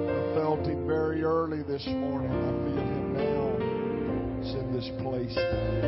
I 0.09 0.21
felt 0.35 0.65
Him 0.65 0.87
very 0.87 1.23
early 1.23 1.63
this 1.65 1.87
morning. 1.87 2.33
I 2.33 2.51
feel 2.65 2.81
Him 2.81 3.12
now. 3.12 3.57
It's 4.41 4.55
in 4.55 4.73
this 4.73 4.89
place 5.03 5.35
today. 5.35 5.85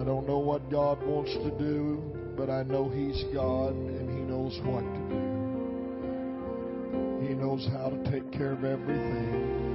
I 0.00 0.04
don't 0.04 0.26
know 0.28 0.38
what 0.38 0.70
God 0.70 1.02
wants 1.04 1.32
to 1.32 1.50
do, 1.58 2.00
but 2.36 2.48
I 2.48 2.62
know 2.62 2.88
He's 2.88 3.24
God 3.34 3.72
and 3.72 4.08
He 4.08 4.20
knows 4.22 4.56
what 4.62 4.84
to 4.84 5.00
do. 5.08 5.18
He 7.26 7.34
knows 7.34 7.66
how 7.72 7.90
to 7.90 7.98
take 8.12 8.30
care 8.30 8.52
of 8.52 8.62
everything. 8.64 9.66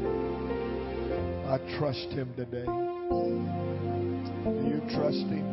I 1.49 1.57
trust 1.77 2.07
Him 2.13 2.33
today. 2.37 2.82
You 3.13 4.81
trust 4.89 5.27
Him? 5.29 5.45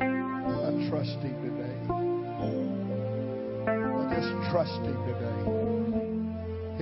I 0.00 0.88
trust 0.88 1.18
Him 1.20 1.36
today. 1.44 1.76
I 3.66 3.68
just 4.14 4.32
trust 4.50 4.80
Him 4.80 4.98
today. 5.06 5.40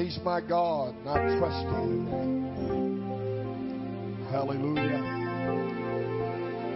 He's 0.02 0.18
my 0.24 0.40
God, 0.40 0.94
I 1.06 1.36
trust 1.38 1.66
Him 1.66 2.06
today. 2.06 2.38
Hallelujah. 4.30 5.02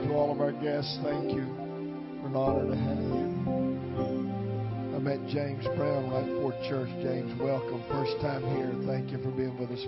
To 0.02 0.14
all 0.14 0.32
of 0.32 0.40
our 0.40 0.52
guests, 0.52 0.98
thank 1.04 1.32
you. 1.32 1.46
We're 2.22 2.28
an 2.28 2.36
honor 2.36 2.66
to 2.70 2.76
have 2.76 2.98
you. 2.98 3.32
I 4.96 4.98
met 4.98 5.20
James 5.28 5.64
Brown 5.76 6.10
right 6.10 6.26
before 6.26 6.52
church. 6.68 6.90
James, 7.02 7.32
welcome. 7.40 7.82
First 7.88 8.20
time 8.20 8.42
here. 8.56 8.72
Thank 8.86 9.10
you 9.12 9.18
for 9.22 9.30
being 9.30 9.56
with 9.58 9.70
us. 9.70 9.84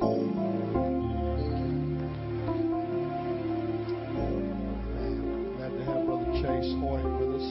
Brother 6.72 7.04
Chase 7.04 7.20
with 7.20 7.34
us. 7.36 7.48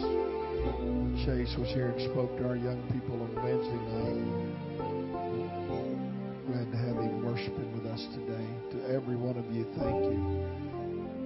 Chase 1.25 1.53
was 1.57 1.69
here 1.69 1.89
and 1.89 2.01
spoke 2.11 2.35
to 2.37 2.47
our 2.47 2.55
young 2.55 2.81
people 2.91 3.21
on 3.21 3.29
Wednesday 3.43 3.77
night. 3.93 4.25
Glad 6.47 6.71
to 6.71 6.77
have 6.77 6.97
him 6.97 7.23
worshiping 7.23 7.71
with 7.73 7.85
us 7.85 8.07
today. 8.13 8.47
To 8.71 8.93
every 8.93 9.15
one 9.15 9.37
of 9.37 9.45
you, 9.53 9.65
thank 9.77 10.03
you. 10.03 10.17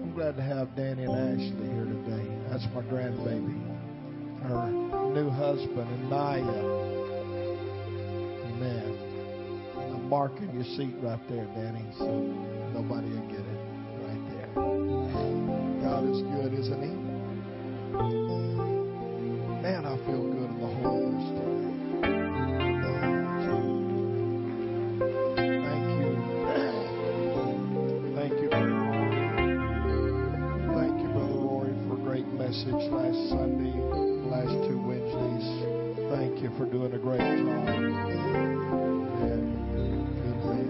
I'm 0.03 0.11
glad 0.13 0.35
to 0.35 0.43
have 0.43 0.75
Danny 0.75 1.03
and 1.05 1.15
Ashley 1.15 1.67
here 1.71 1.85
today. 1.85 2.27
That's 2.49 2.67
my 2.75 2.81
grandbaby. 2.83 3.55
Her 4.43 4.69
new 5.13 5.29
husband, 5.29 5.87
and 5.87 6.09
Naya. 6.09 6.41
Amen. 8.51 8.97
I'm 9.77 10.09
marking 10.09 10.51
your 10.53 10.65
seat 10.75 10.95
right 11.01 11.19
there, 11.29 11.45
Danny, 11.55 11.85
so 11.97 12.05
nobody 12.73 13.09
will 13.09 13.27
get 13.27 13.39
it. 13.39 13.59
Right 14.03 14.23
there. 14.31 14.49
God 15.83 16.03
is 16.09 16.21
good, 16.21 16.53
isn't 16.53 16.83
he? 16.83 17.06
Man, 19.61 19.85
I 19.85 19.95
feel 20.05 20.23
good 20.27 20.49
in 20.49 20.59
the 20.59 20.67
Holy 20.67 21.07
Ghost 21.07 21.27
today. 21.31 21.67
Thank 25.63 25.87
you. 25.95 26.09
Thank 28.15 28.33
you, 28.41 28.47
Brother 28.49 28.75
Rory. 28.75 29.15
Thank 30.75 30.95
you, 31.01 31.09
Brother 31.13 31.39
Rory, 31.39 31.73
for 31.87 31.93
a 31.95 31.97
great 32.03 32.27
message 32.27 32.83
last 32.91 33.19
Sunday, 33.29 33.75
last 34.27 34.55
two 34.67 34.79
Wednesdays. 34.83 35.47
Thank 36.11 36.33
you 36.43 36.49
for 36.57 36.65
doing 36.65 36.93
a 36.93 36.99
great 36.99 37.19
job. 37.19 37.67
Amen. 40.43 40.67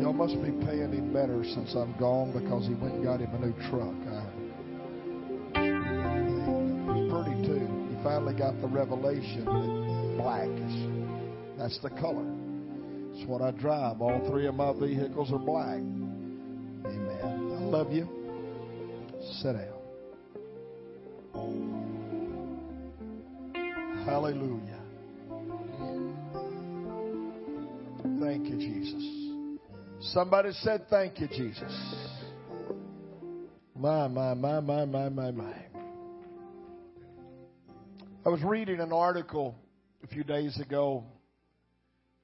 Y'all 0.00 0.12
must 0.12 0.40
be 0.40 0.52
paying 0.64 0.92
him 0.92 1.12
better 1.12 1.42
since 1.44 1.74
I'm 1.74 1.92
gone 1.98 2.30
because 2.32 2.66
he 2.68 2.74
went 2.74 2.94
and 2.94 3.04
got 3.04 3.20
him 3.20 3.34
a 3.34 3.38
new 3.46 3.52
truck. 3.68 3.94
I, 4.08 4.24
finally 8.18 8.36
got 8.36 8.60
the 8.60 8.66
revelation 8.66 9.44
that 9.44 10.16
black 10.20 10.48
is 10.48 11.58
that's 11.58 11.78
the 11.82 11.90
color. 12.00 12.26
It's 13.14 13.28
what 13.28 13.42
I 13.42 13.52
drive. 13.52 14.00
All 14.00 14.26
three 14.28 14.46
of 14.46 14.54
my 14.54 14.72
vehicles 14.72 15.32
are 15.32 15.38
black. 15.38 15.78
Amen. 15.78 17.20
I 17.22 17.62
love 17.64 17.92
you. 17.92 18.08
Sit 19.40 19.52
down. 19.54 19.74
Hallelujah. 24.04 24.80
Thank 28.20 28.48
you, 28.48 28.56
Jesus. 28.56 30.12
Somebody 30.12 30.52
said, 30.52 30.86
Thank 30.90 31.20
you, 31.20 31.28
Jesus. 31.28 31.72
My, 33.76 34.08
my, 34.08 34.34
my, 34.34 34.60
my, 34.60 34.84
my, 34.84 35.08
my, 35.08 35.30
my. 35.30 35.67
I 38.28 38.30
was 38.30 38.42
reading 38.42 38.78
an 38.80 38.92
article 38.92 39.54
a 40.04 40.06
few 40.06 40.22
days 40.22 40.60
ago. 40.60 41.02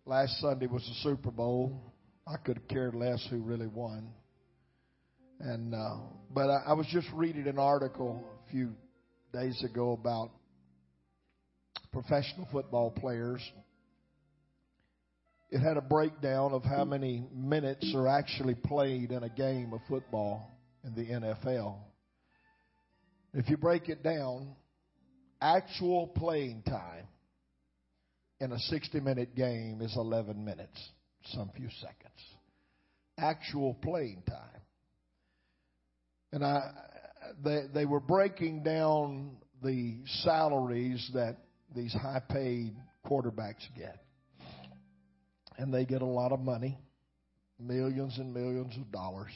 Last 0.05 0.38
Sunday 0.38 0.66
was 0.66 0.82
the 0.82 0.92
Super 1.02 1.30
Bowl. 1.30 1.80
I 2.26 2.36
could 2.36 2.59
have 2.59 2.68
cared 2.68 2.94
less 2.94 3.26
who 3.30 3.38
really 3.38 3.68
won. 3.68 4.11
And 5.40 5.74
uh, 5.74 5.96
but 6.30 6.50
I, 6.50 6.62
I 6.66 6.72
was 6.74 6.86
just 6.92 7.07
reading 7.14 7.46
an 7.46 7.59
article 7.59 8.22
a 8.46 8.50
few 8.50 8.74
days 9.32 9.64
ago 9.64 9.92
about 9.92 10.28
professional 11.90 12.46
football 12.52 12.90
players. 12.90 13.40
It 15.50 15.61
had 15.61 15.78
a 15.78 15.80
breakdown 15.80 16.52
of 16.52 16.64
how 16.64 16.84
many 16.84 17.26
minutes 17.34 17.90
are 17.96 18.09
actually 18.09 18.57
played 18.57 19.11
in 19.11 19.22
a 19.22 19.30
game 19.30 19.72
of 19.72 19.80
football 19.88 20.50
in 20.84 20.94
the 20.94 21.07
NFL. 21.07 21.78
If 23.32 23.48
you 23.48 23.57
break 23.57 23.88
it 23.88 24.02
down, 24.02 24.55
actual 25.45 26.07
playing 26.07 26.62
time 26.62 27.07
in 28.40 28.51
a 28.51 28.59
60 28.59 29.01
minute 29.01 29.34
game 29.34 29.80
is 29.82 29.95
11 29.95 30.42
minutes, 30.42 30.90
some 31.26 31.51
few 31.55 31.68
seconds. 31.80 32.20
Actual 33.18 33.74
playing 33.74 34.22
time. 34.26 34.62
And 36.32 36.45
I, 36.45 36.70
they, 37.45 37.62
they 37.72 37.84
were 37.84 38.01
breaking 38.01 38.62
down 38.62 39.36
the 39.62 39.99
salaries 40.22 41.11
that 41.14 41.36
these 41.76 41.92
high 41.92 42.22
paid 42.28 42.74
quarterbacks 43.07 43.64
get. 43.76 44.03
And 45.59 45.72
they 45.72 45.84
get 45.84 46.03
a 46.03 46.07
lot 46.07 46.32
of 46.32 46.40
money, 46.40 46.78
millions 47.61 48.18
and 48.18 48.32
millions 48.32 48.74
of 48.76 48.90
dollars. 48.90 49.30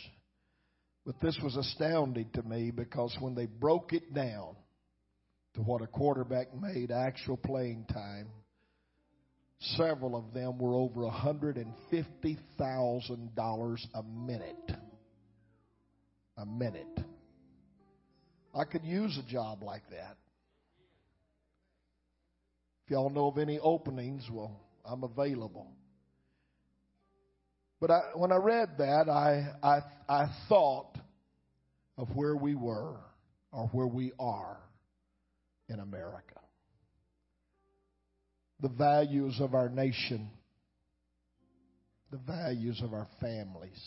But 1.06 1.20
this 1.20 1.38
was 1.42 1.56
astounding 1.56 2.30
to 2.34 2.42
me 2.42 2.72
because 2.72 3.16
when 3.20 3.34
they 3.34 3.46
broke 3.46 3.92
it 3.92 4.12
down 4.12 4.56
to 5.58 5.64
what 5.64 5.82
a 5.82 5.86
quarterback 5.88 6.54
made 6.54 6.92
actual 6.92 7.36
playing 7.36 7.84
time, 7.92 8.28
several 9.76 10.14
of 10.14 10.32
them 10.32 10.56
were 10.56 10.76
over 10.76 11.00
$150,000 11.00 13.86
a 13.94 14.02
minute. 14.04 14.70
A 16.36 16.46
minute. 16.46 17.00
I 18.54 18.62
could 18.62 18.84
use 18.84 19.18
a 19.18 19.24
job 19.28 19.64
like 19.64 19.82
that. 19.90 20.16
If 22.84 22.92
y'all 22.92 23.10
know 23.10 23.26
of 23.26 23.38
any 23.38 23.58
openings, 23.58 24.28
well, 24.30 24.60
I'm 24.84 25.02
available. 25.02 25.72
But 27.80 27.90
I, 27.90 28.02
when 28.14 28.30
I 28.30 28.36
read 28.36 28.78
that, 28.78 29.08
I, 29.08 29.54
I, 29.60 29.80
I 30.08 30.28
thought 30.48 30.96
of 31.96 32.14
where 32.14 32.36
we 32.36 32.54
were 32.54 32.94
or 33.50 33.66
where 33.72 33.88
we 33.88 34.12
are 34.20 34.58
in 35.68 35.80
America. 35.80 36.40
The 38.60 38.68
values 38.68 39.36
of 39.40 39.54
our 39.54 39.68
nation, 39.68 40.28
the 42.10 42.18
values 42.18 42.80
of 42.82 42.92
our 42.92 43.06
families, 43.20 43.80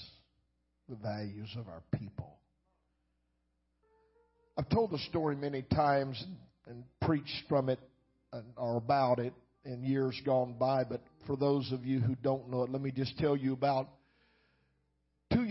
the 0.88 0.96
values 0.96 1.50
of 1.58 1.68
our 1.68 1.82
people. 1.98 2.38
I've 4.58 4.70
told 4.70 4.92
the 4.92 5.00
story 5.10 5.36
many 5.36 5.64
times 5.64 6.24
and, 6.68 6.84
preached 7.02 7.44
from 7.50 7.68
it 7.68 7.80
and 8.32 8.46
or 8.56 8.78
about 8.78 9.20
it 9.20 9.34
in 9.66 9.84
years 9.84 10.20
gone 10.26 10.56
by, 10.60 10.84
but 10.84 11.02
for 11.26 11.36
those 11.36 11.72
of 11.72 11.86
you 11.86 12.00
who 12.00 12.16
don't 12.24 12.50
know 12.50 12.64
it, 12.64 12.70
let 12.70 12.82
me 12.82 12.92
just 12.92 13.18
tell 13.18 13.36
you 13.36 13.54
about 13.54 13.90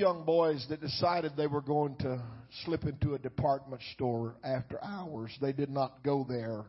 young 0.01 0.25
boys 0.25 0.65
that 0.71 0.81
decided 0.81 1.33
they 1.37 1.47
were 1.47 1.61
going 1.61 1.95
to 1.97 2.21
slip 2.65 2.85
into 2.85 3.15
a 3.15 3.19
department 3.19 3.83
store 3.93 4.35
after 4.43 4.83
hours. 4.83 5.31
They 5.43 5.53
did 5.53 5.69
not 5.69 6.03
go 6.03 6.27
there 6.27 6.65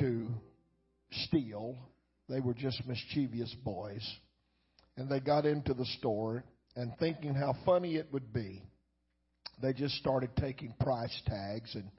to 0.00 0.26
steal, 1.24 1.76
they 2.28 2.40
were 2.40 2.54
just 2.54 2.82
mischievous 2.86 3.54
boys. 3.62 4.08
And 4.96 5.08
they 5.08 5.20
got 5.20 5.44
into 5.44 5.74
the 5.74 5.84
store 5.98 6.44
and 6.76 6.92
thinking 6.98 7.34
how 7.34 7.54
funny 7.66 7.96
it 7.96 8.08
would 8.12 8.32
be, 8.32 8.62
they 9.60 9.72
just 9.72 9.96
started 9.96 10.30
taking 10.36 10.74
price 10.80 11.14
tags 11.26 11.74
and 11.74 11.90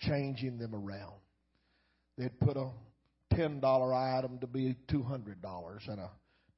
changing 0.00 0.58
them 0.58 0.74
around. 0.74 1.14
They'd 2.16 2.38
put 2.38 2.56
a 2.56 2.70
$10 3.34 4.18
item 4.18 4.38
to 4.38 4.46
be 4.46 4.76
$200 4.88 5.88
and 5.88 6.00
a 6.00 6.10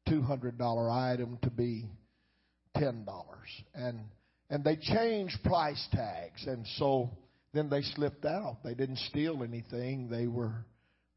$200 0.08 1.12
item 1.12 1.38
to 1.42 1.50
be 1.50 1.88
$10. 2.76 3.06
And, 3.74 4.00
and 4.50 4.64
they 4.64 4.76
changed 4.76 5.38
price 5.44 5.86
tags. 5.92 6.46
And 6.46 6.66
so 6.76 7.10
then 7.52 7.68
they 7.68 7.82
slipped 7.82 8.24
out. 8.24 8.58
They 8.64 8.74
didn't 8.74 8.98
steal 9.10 9.42
anything. 9.42 10.08
They 10.08 10.26
were, 10.26 10.64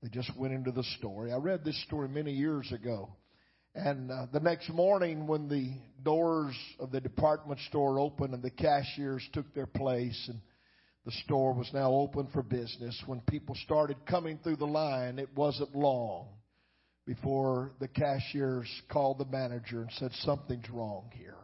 they 0.02 0.10
just 0.10 0.36
went 0.38 0.54
into 0.54 0.72
the 0.72 0.84
store. 0.98 1.30
I 1.30 1.38
read 1.38 1.64
this 1.64 1.82
story 1.84 2.10
many 2.10 2.34
years 2.34 2.72
ago. 2.72 3.10
And 3.74 4.10
uh, 4.10 4.28
the 4.32 4.40
next 4.40 4.70
morning, 4.70 5.28
when 5.28 5.50
the 5.50 5.74
doors 6.02 6.56
of 6.80 6.92
the 6.92 7.02
department 7.02 7.60
store 7.68 8.00
opened 8.00 8.34
and 8.34 8.42
the 8.42 8.50
cashiers 8.50 9.28
took 9.34 9.54
their 9.54 9.66
place 9.66 10.30
and 10.30 10.40
the 11.06 11.12
store 11.26 11.54
was 11.54 11.70
now 11.74 11.92
open 11.92 12.28
for 12.32 12.42
business, 12.42 13.02
when 13.06 13.20
people 13.22 13.56
started 13.66 13.98
coming 14.06 14.40
through 14.42 14.56
the 14.56 14.66
line, 14.66 15.20
it 15.20 15.30
wasn't 15.36 15.76
long 15.76 16.30
before 17.06 17.74
the 17.80 17.88
cashiers 17.88 18.68
called 18.90 19.20
the 19.20 19.26
manager 19.26 19.82
and 19.82 19.92
said, 20.00 20.12
Something's 20.22 20.70
wrong 20.70 21.12
here. 21.14 21.36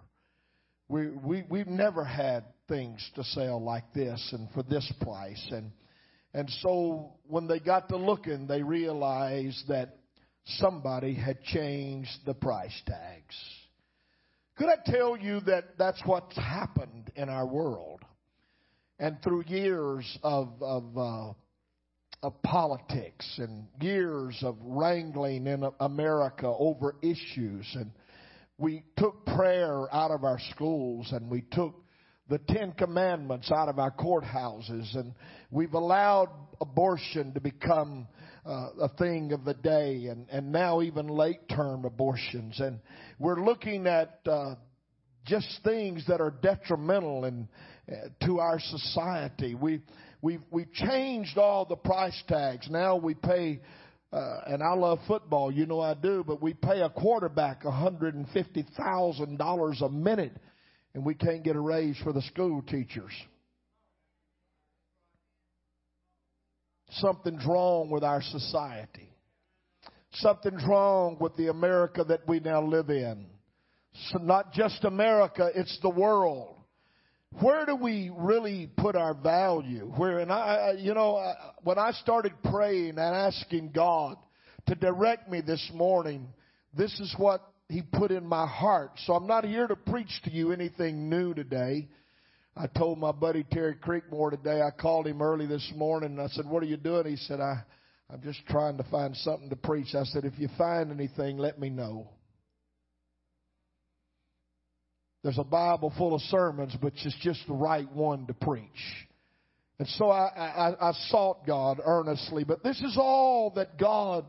We, 0.92 1.08
we, 1.08 1.44
we've 1.50 1.68
never 1.68 2.04
had 2.04 2.44
things 2.68 3.00
to 3.16 3.24
sell 3.24 3.64
like 3.64 3.94
this 3.94 4.22
and 4.34 4.50
for 4.52 4.62
this 4.62 4.92
price. 5.00 5.42
And, 5.50 5.72
and 6.34 6.50
so 6.62 7.14
when 7.28 7.48
they 7.48 7.60
got 7.60 7.88
to 7.89 7.96
looking, 7.96 8.46
they 8.46 8.62
realized 8.62 9.70
that 9.70 10.00
somebody 10.58 11.14
had 11.14 11.42
changed 11.44 12.12
the 12.26 12.34
price 12.34 12.78
tags. 12.86 13.36
Could 14.58 14.68
I 14.68 14.92
tell 14.92 15.16
you 15.16 15.39
that 15.46 15.78
that's 15.78 16.02
what's 16.06 16.36
happened 16.36 17.10
in 17.16 17.30
our 17.30 17.48
world? 17.48 18.02
And 19.00 19.16
through 19.24 19.46
years 19.48 20.06
of, 20.24 20.50
of, 20.62 20.98
uh, 20.98 21.34
of 22.22 22.42
politics 22.44 23.26
and 23.38 23.66
years 23.80 24.38
of 24.44 24.58
wrangling 24.62 25.48
in 25.48 25.64
America 25.80 26.48
over 26.48 26.96
issues, 27.02 27.66
and 27.76 27.92
we 28.62 28.84
took 28.95 29.26
prayer 29.26 29.93
out 29.93 30.12
of 30.12 30.24
our 30.24 30.38
schools 30.51 31.12
and 31.12 31.32
we 31.32 31.41
took 31.51 31.74
the 32.30 32.38
Ten 32.38 32.72
Commandments 32.74 33.51
out 33.51 33.68
of 33.68 33.80
our 33.80 33.91
courthouses, 33.91 34.95
and 34.95 35.14
we've 35.49 35.74
allowed 35.74 36.30
abortion 36.62 37.34
to 37.34 37.41
become 37.41 38.07
uh, 38.45 38.70
a 38.84 38.89
thing 38.97 39.34
of 39.34 39.43
the 39.43 39.55
day, 39.55 40.05
and, 40.05 40.30
and 40.30 40.51
now 40.51 40.82
even 40.82 41.07
late 41.07 41.49
term 41.49 41.84
abortions. 41.84 42.59
And 42.59 42.80
we're 43.20 43.43
looking 43.43 43.88
at 43.88 44.20
uh, 44.26 44.55
just 45.26 45.59
things 45.64 46.05
that 46.07 46.22
are 46.22 46.32
detrimental 46.32 47.26
and 47.26 47.47
uh, 47.91 48.26
to 48.26 48.39
our 48.39 48.59
society. 48.59 49.55
We 49.55 49.82
we've 50.22 50.43
we've 50.51 50.72
changed 50.72 51.38
all 51.38 51.66
the 51.66 51.76
price 51.76 52.24
tags. 52.28 52.70
Now 52.70 52.95
we 52.95 53.16
pay. 53.16 53.59
Uh, 54.12 54.41
and 54.47 54.62
I 54.62 54.74
love 54.74 54.99
football, 55.07 55.49
you 55.51 55.66
know 55.66 55.80
I 55.80 55.93
do, 55.93 56.26
but 56.26 56.41
we 56.41 56.53
pay 56.53 56.82
a 56.82 56.89
quarterback 56.89 57.64
$150,000 57.64 59.82
a 59.82 59.89
minute, 59.89 60.36
and 60.93 61.05
we 61.05 61.16
can't 61.16 61.43
get 61.43 61.55
a 61.55 61.59
raise 61.59 61.97
for 61.99 62.12
the 62.12 62.22
school 62.24 62.62
teachers. 62.62 63.14
Something's 66.95 67.45
wrong 67.45 67.89
with 67.89 68.03
our 68.03 68.22
society. 68.22 69.07
Something's 70.16 70.66
wrong 70.68 71.16
with 71.22 71.38
the 71.38 71.47
America 71.47 72.03
that 72.03 72.28
we 72.28 72.41
now 72.41 72.62
live 72.62 72.89
in. 72.89 73.28
So 74.09 74.20
not 74.20 74.51
just 74.51 74.84
America, 74.84 75.49
it's 75.55 75.80
the 75.82 75.89
world. 75.89 76.61
Where 77.40 77.66
do 77.66 77.76
we 77.76 78.12
really 78.16 78.70
put 78.78 78.96
our 78.96 79.14
value? 79.14 79.92
Where, 79.96 80.20
and 80.20 80.32
I, 80.32 80.76
you 80.78 80.94
know, 80.94 81.34
when 81.64 81.80
I 81.80 81.92
started 81.92 82.34
praying 82.44 82.90
and 82.90 83.00
asking 83.00 83.72
God 83.74 84.18
to 84.68 84.76
direct 84.76 85.30
me 85.30 85.42
this 85.42 85.72
morning, 85.74 86.28
this 86.76 87.00
is 87.00 87.14
what 87.18 87.42
He 87.70 87.82
put 87.82 88.12
in 88.12 88.26
my 88.26 88.46
heart. 88.46 88.92
So 89.06 89.14
I'm 89.14 89.28
not 89.28 89.46
here 89.46 89.68
to 89.68 89.76
preach 89.76 90.22
to 90.26 90.32
you 90.32 90.52
anything 90.52 91.10
new 91.10 91.34
today. 91.34 91.88
I 92.56 92.68
told 92.68 93.00
my 93.00 93.14
buddy 93.14 93.46
Terry 93.50 93.76
Creekmore 93.76 94.32
today, 94.32 94.62
I 94.62 94.72
called 94.72 95.08
him 95.08 95.22
early 95.22 95.46
this 95.46 95.72
morning 95.76 96.12
and 96.12 96.22
I 96.22 96.28
said, 96.28 96.46
What 96.46 96.62
are 96.62 96.68
you 96.68 96.78
doing? 96.78 97.08
He 97.08 97.16
said, 97.16 97.40
I, 97.40 97.64
I'm 98.12 98.22
just 98.22 98.46
trying 98.48 98.76
to 98.78 98.84
find 98.84 99.16
something 99.16 99.50
to 99.50 99.56
preach. 99.56 99.96
I 99.96 100.04
said, 100.04 100.26
If 100.26 100.38
you 100.38 100.50
find 100.58 100.92
anything, 100.92 101.38
let 101.38 101.60
me 101.60 101.70
know. 101.70 102.10
There's 105.24 105.38
a 105.38 105.43
Bible 105.43 105.93
full 105.97 106.15
of 106.15 106.22
sermons, 106.22 106.76
but 106.82 106.93
it's 106.93 107.15
just 107.22 107.45
the 107.47 107.53
right 107.53 107.91
one 107.91 108.26
to 108.28 108.34
preach. 108.34 108.65
And 109.80 109.88
so 109.88 110.09
I, 110.09 110.28
I, 110.36 110.89
I 110.89 110.91
sought 111.09 111.45
God 111.45 111.80
earnestly, 111.84 112.43
but 112.43 112.63
this 112.63 112.80
is 112.82 112.97
all 112.99 113.51
that 113.55 113.78
God 113.78 114.26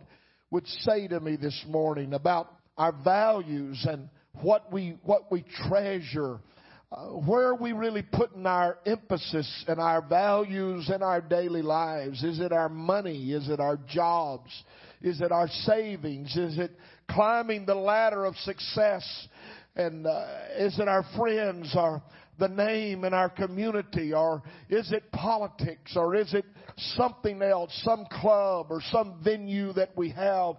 would 0.50 0.66
say 0.66 1.08
to 1.08 1.20
me 1.20 1.36
this 1.36 1.64
morning 1.68 2.14
about 2.14 2.52
our 2.76 2.92
values 2.92 3.86
and 3.88 4.08
what 4.40 4.72
we 4.72 4.96
what 5.02 5.30
we 5.30 5.44
treasure 5.68 6.40
uh, 6.92 7.06
where 7.06 7.48
are 7.48 7.54
we 7.54 7.72
really 7.72 8.02
putting 8.02 8.44
our 8.44 8.78
emphasis 8.84 9.64
and 9.66 9.80
our 9.80 10.02
values 10.02 10.90
in 10.94 11.02
our 11.02 11.22
daily 11.22 11.62
lives? 11.62 12.22
Is 12.22 12.38
it 12.38 12.52
our 12.52 12.68
money? 12.68 13.32
Is 13.32 13.48
it 13.48 13.60
our 13.60 13.78
jobs? 13.88 14.50
Is 15.00 15.22
it 15.22 15.32
our 15.32 15.48
savings? 15.48 16.36
Is 16.36 16.58
it 16.58 16.72
climbing 17.08 17.64
the 17.64 17.74
ladder 17.74 18.26
of 18.26 18.36
success? 18.36 19.02
And 19.74 20.06
uh, 20.06 20.24
is 20.58 20.78
it 20.78 20.88
our 20.88 21.04
friends 21.16 21.72
or 21.76 22.02
the 22.38 22.48
name 22.48 23.04
in 23.04 23.14
our 23.14 23.30
community? 23.30 24.12
Or 24.12 24.42
is 24.68 24.92
it 24.92 25.10
politics? 25.12 25.92
Or 25.96 26.14
is 26.14 26.32
it 26.34 26.44
something 26.96 27.40
else, 27.42 27.70
some 27.84 28.06
club 28.20 28.66
or 28.70 28.80
some 28.90 29.20
venue 29.22 29.72
that 29.74 29.90
we 29.96 30.10
have? 30.10 30.56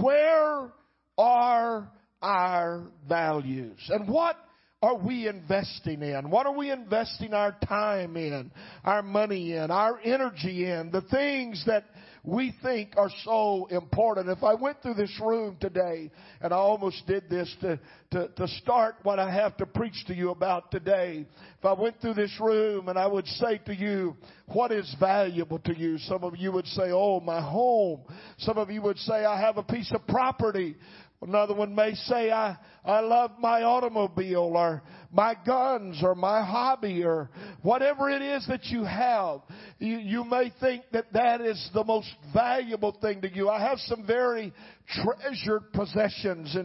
Where 0.00 0.72
are 1.16 1.90
our 2.22 2.88
values? 3.08 3.78
And 3.88 4.08
what 4.08 4.36
are 4.80 4.96
we 4.96 5.26
investing 5.26 6.02
in? 6.02 6.30
What 6.30 6.46
are 6.46 6.56
we 6.56 6.70
investing 6.70 7.34
our 7.34 7.56
time 7.68 8.16
in, 8.16 8.52
our 8.84 9.02
money 9.02 9.54
in, 9.54 9.70
our 9.70 9.98
energy 10.04 10.66
in, 10.66 10.90
the 10.92 11.00
things 11.02 11.64
that 11.66 11.84
we 12.28 12.54
think 12.62 12.92
are 12.96 13.10
so 13.24 13.66
important. 13.70 14.28
If 14.28 14.42
I 14.42 14.54
went 14.54 14.82
through 14.82 14.94
this 14.94 15.12
room 15.20 15.56
today, 15.60 16.10
and 16.40 16.52
I 16.52 16.56
almost 16.56 17.06
did 17.06 17.28
this 17.30 17.54
to, 17.62 17.80
to, 18.10 18.28
to 18.28 18.48
start 18.48 18.96
what 19.02 19.18
I 19.18 19.32
have 19.32 19.56
to 19.58 19.66
preach 19.66 20.04
to 20.08 20.14
you 20.14 20.30
about 20.30 20.70
today, 20.70 21.26
if 21.58 21.64
I 21.64 21.72
went 21.72 22.00
through 22.00 22.14
this 22.14 22.34
room 22.38 22.88
and 22.88 22.98
I 22.98 23.06
would 23.06 23.26
say 23.26 23.58
to 23.66 23.74
you, 23.74 24.16
what 24.46 24.72
is 24.72 24.94
valuable 25.00 25.58
to 25.60 25.76
you? 25.76 25.98
Some 25.98 26.22
of 26.22 26.36
you 26.36 26.52
would 26.52 26.66
say, 26.66 26.90
oh, 26.90 27.20
my 27.20 27.40
home. 27.40 28.00
Some 28.38 28.58
of 28.58 28.70
you 28.70 28.82
would 28.82 28.98
say, 28.98 29.24
I 29.24 29.40
have 29.40 29.56
a 29.56 29.62
piece 29.62 29.90
of 29.94 30.06
property. 30.06 30.76
Another 31.20 31.52
one 31.52 31.74
may 31.74 31.94
say, 31.94 32.30
I, 32.30 32.56
I 32.84 33.00
love 33.00 33.32
my 33.40 33.62
automobile 33.62 34.52
or 34.54 34.82
my 35.10 35.34
guns 35.44 35.98
or 36.00 36.14
my 36.14 36.44
hobby 36.44 37.02
or 37.02 37.28
whatever 37.62 38.08
it 38.08 38.22
is 38.22 38.46
that 38.46 38.66
you 38.66 38.84
have. 38.84 39.40
You, 39.80 39.98
you 39.98 40.22
may 40.22 40.52
think 40.60 40.84
that 40.92 41.12
that 41.12 41.40
is 41.40 41.70
the 41.74 41.82
most 41.82 42.08
valuable 42.32 42.96
thing 43.02 43.20
to 43.22 43.34
you. 43.34 43.48
I 43.48 43.60
have 43.60 43.78
some 43.80 44.06
very 44.06 44.52
treasured 44.86 45.72
possessions 45.72 46.56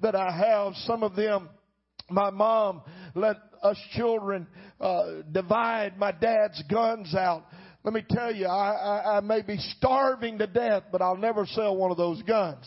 that 0.00 0.16
I 0.16 0.36
have. 0.36 0.74
Some 0.84 1.04
of 1.04 1.14
them, 1.14 1.48
my 2.10 2.30
mom 2.30 2.82
let 3.14 3.36
us 3.62 3.78
children 3.94 4.48
uh, 4.80 5.22
divide 5.30 5.96
my 5.96 6.10
dad's 6.10 6.60
guns 6.68 7.14
out. 7.14 7.44
Let 7.84 7.94
me 7.94 8.04
tell 8.08 8.32
you, 8.32 8.46
I, 8.46 8.72
I, 8.72 9.16
I 9.16 9.20
may 9.20 9.42
be 9.42 9.56
starving 9.76 10.38
to 10.38 10.46
death, 10.46 10.84
but 10.92 11.02
I'll 11.02 11.16
never 11.16 11.46
sell 11.46 11.76
one 11.76 11.90
of 11.90 11.96
those 11.96 12.22
guns. 12.22 12.64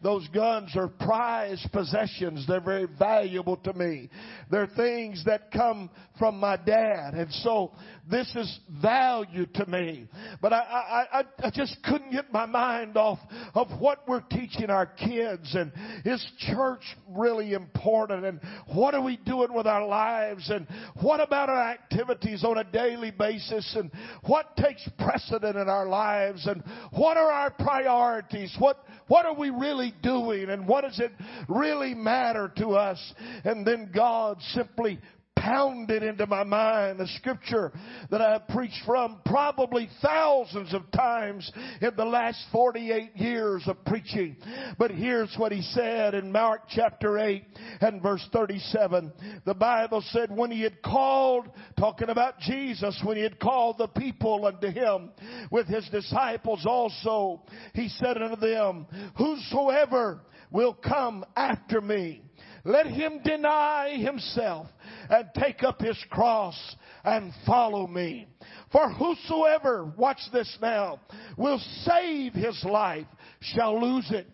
Those 0.00 0.28
guns 0.28 0.76
are 0.76 0.86
prized 0.86 1.72
possessions. 1.72 2.46
They're 2.46 2.60
very 2.60 2.86
valuable 2.86 3.56
to 3.58 3.72
me. 3.72 4.08
They're 4.48 4.68
things 4.68 5.24
that 5.26 5.50
come 5.50 5.90
from 6.18 6.38
my 6.38 6.56
dad. 6.56 7.14
And 7.14 7.32
so 7.32 7.72
this 8.08 8.30
is 8.36 8.60
value 8.80 9.46
to 9.54 9.66
me. 9.66 10.08
But 10.40 10.52
I, 10.52 11.06
I, 11.12 11.24
I, 11.42 11.50
just 11.50 11.82
couldn't 11.82 12.12
get 12.12 12.32
my 12.32 12.46
mind 12.46 12.96
off 12.96 13.18
of 13.54 13.68
what 13.80 14.06
we're 14.06 14.22
teaching 14.22 14.70
our 14.70 14.86
kids 14.86 15.54
and 15.54 15.72
is 16.04 16.24
church 16.38 16.82
really 17.10 17.52
important 17.52 18.24
and 18.24 18.40
what 18.72 18.94
are 18.94 19.02
we 19.02 19.16
doing 19.16 19.52
with 19.52 19.66
our 19.66 19.86
lives 19.86 20.48
and 20.48 20.66
what 21.00 21.20
about 21.20 21.48
our 21.48 21.70
activities 21.70 22.44
on 22.44 22.58
a 22.58 22.64
daily 22.64 23.10
basis 23.10 23.76
and 23.76 23.90
what 24.24 24.56
takes 24.56 24.88
precedent 24.98 25.56
in 25.56 25.68
our 25.68 25.86
lives 25.86 26.46
and 26.46 26.62
what 26.92 27.16
are 27.16 27.30
our 27.30 27.50
priorities? 27.50 28.54
What, 28.58 28.84
what 29.08 29.26
are 29.26 29.34
we 29.34 29.50
really 29.50 29.87
doing 30.02 30.50
and 30.50 30.66
what 30.66 30.82
does 30.82 31.00
it 31.00 31.12
really 31.48 31.94
matter 31.94 32.52
to 32.56 32.70
us? 32.70 33.14
And 33.44 33.66
then 33.66 33.90
God 33.94 34.38
simply 34.54 34.98
pounded 35.38 36.02
into 36.02 36.26
my 36.26 36.44
mind, 36.44 37.00
a 37.00 37.06
scripture 37.06 37.72
that 38.10 38.20
I 38.20 38.32
have 38.32 38.48
preached 38.48 38.80
from 38.84 39.20
probably 39.24 39.88
thousands 40.02 40.74
of 40.74 40.90
times 40.90 41.50
in 41.80 41.90
the 41.96 42.04
last 42.04 42.44
48 42.52 43.16
years 43.16 43.62
of 43.66 43.84
preaching. 43.84 44.36
But 44.78 44.90
here's 44.90 45.34
what 45.36 45.52
he 45.52 45.62
said 45.62 46.14
in 46.14 46.32
Mark 46.32 46.62
chapter 46.68 47.18
8 47.18 47.44
and 47.80 48.02
verse 48.02 48.26
37. 48.32 49.12
The 49.44 49.54
Bible 49.54 50.02
said 50.10 50.30
when 50.30 50.50
he 50.50 50.62
had 50.62 50.82
called, 50.82 51.48
talking 51.78 52.08
about 52.08 52.38
Jesus, 52.40 53.00
when 53.04 53.16
he 53.16 53.22
had 53.22 53.38
called 53.38 53.78
the 53.78 53.88
people 53.88 54.46
unto 54.46 54.68
him 54.68 55.10
with 55.50 55.66
his 55.66 55.88
disciples 55.90 56.64
also, 56.66 57.42
he 57.74 57.88
said 57.88 58.20
unto 58.20 58.36
them, 58.36 58.86
whosoever 59.16 60.20
will 60.50 60.74
come 60.74 61.24
after 61.36 61.80
me, 61.80 62.22
let 62.64 62.86
him 62.86 63.20
deny 63.24 63.96
himself 63.98 64.66
and 65.10 65.28
take 65.38 65.62
up 65.62 65.80
his 65.80 65.98
cross 66.10 66.56
and 67.04 67.32
follow 67.46 67.86
me. 67.86 68.28
For 68.72 68.90
whosoever, 68.90 69.92
watch 69.96 70.20
this 70.32 70.58
now, 70.60 71.00
will 71.36 71.60
save 71.84 72.34
his 72.34 72.62
life 72.64 73.06
shall 73.40 73.80
lose 73.80 74.10
it. 74.10 74.26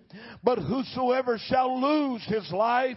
But 0.42 0.58
whosoever 0.58 1.38
shall 1.38 1.80
lose 1.80 2.24
his 2.24 2.50
life 2.50 2.96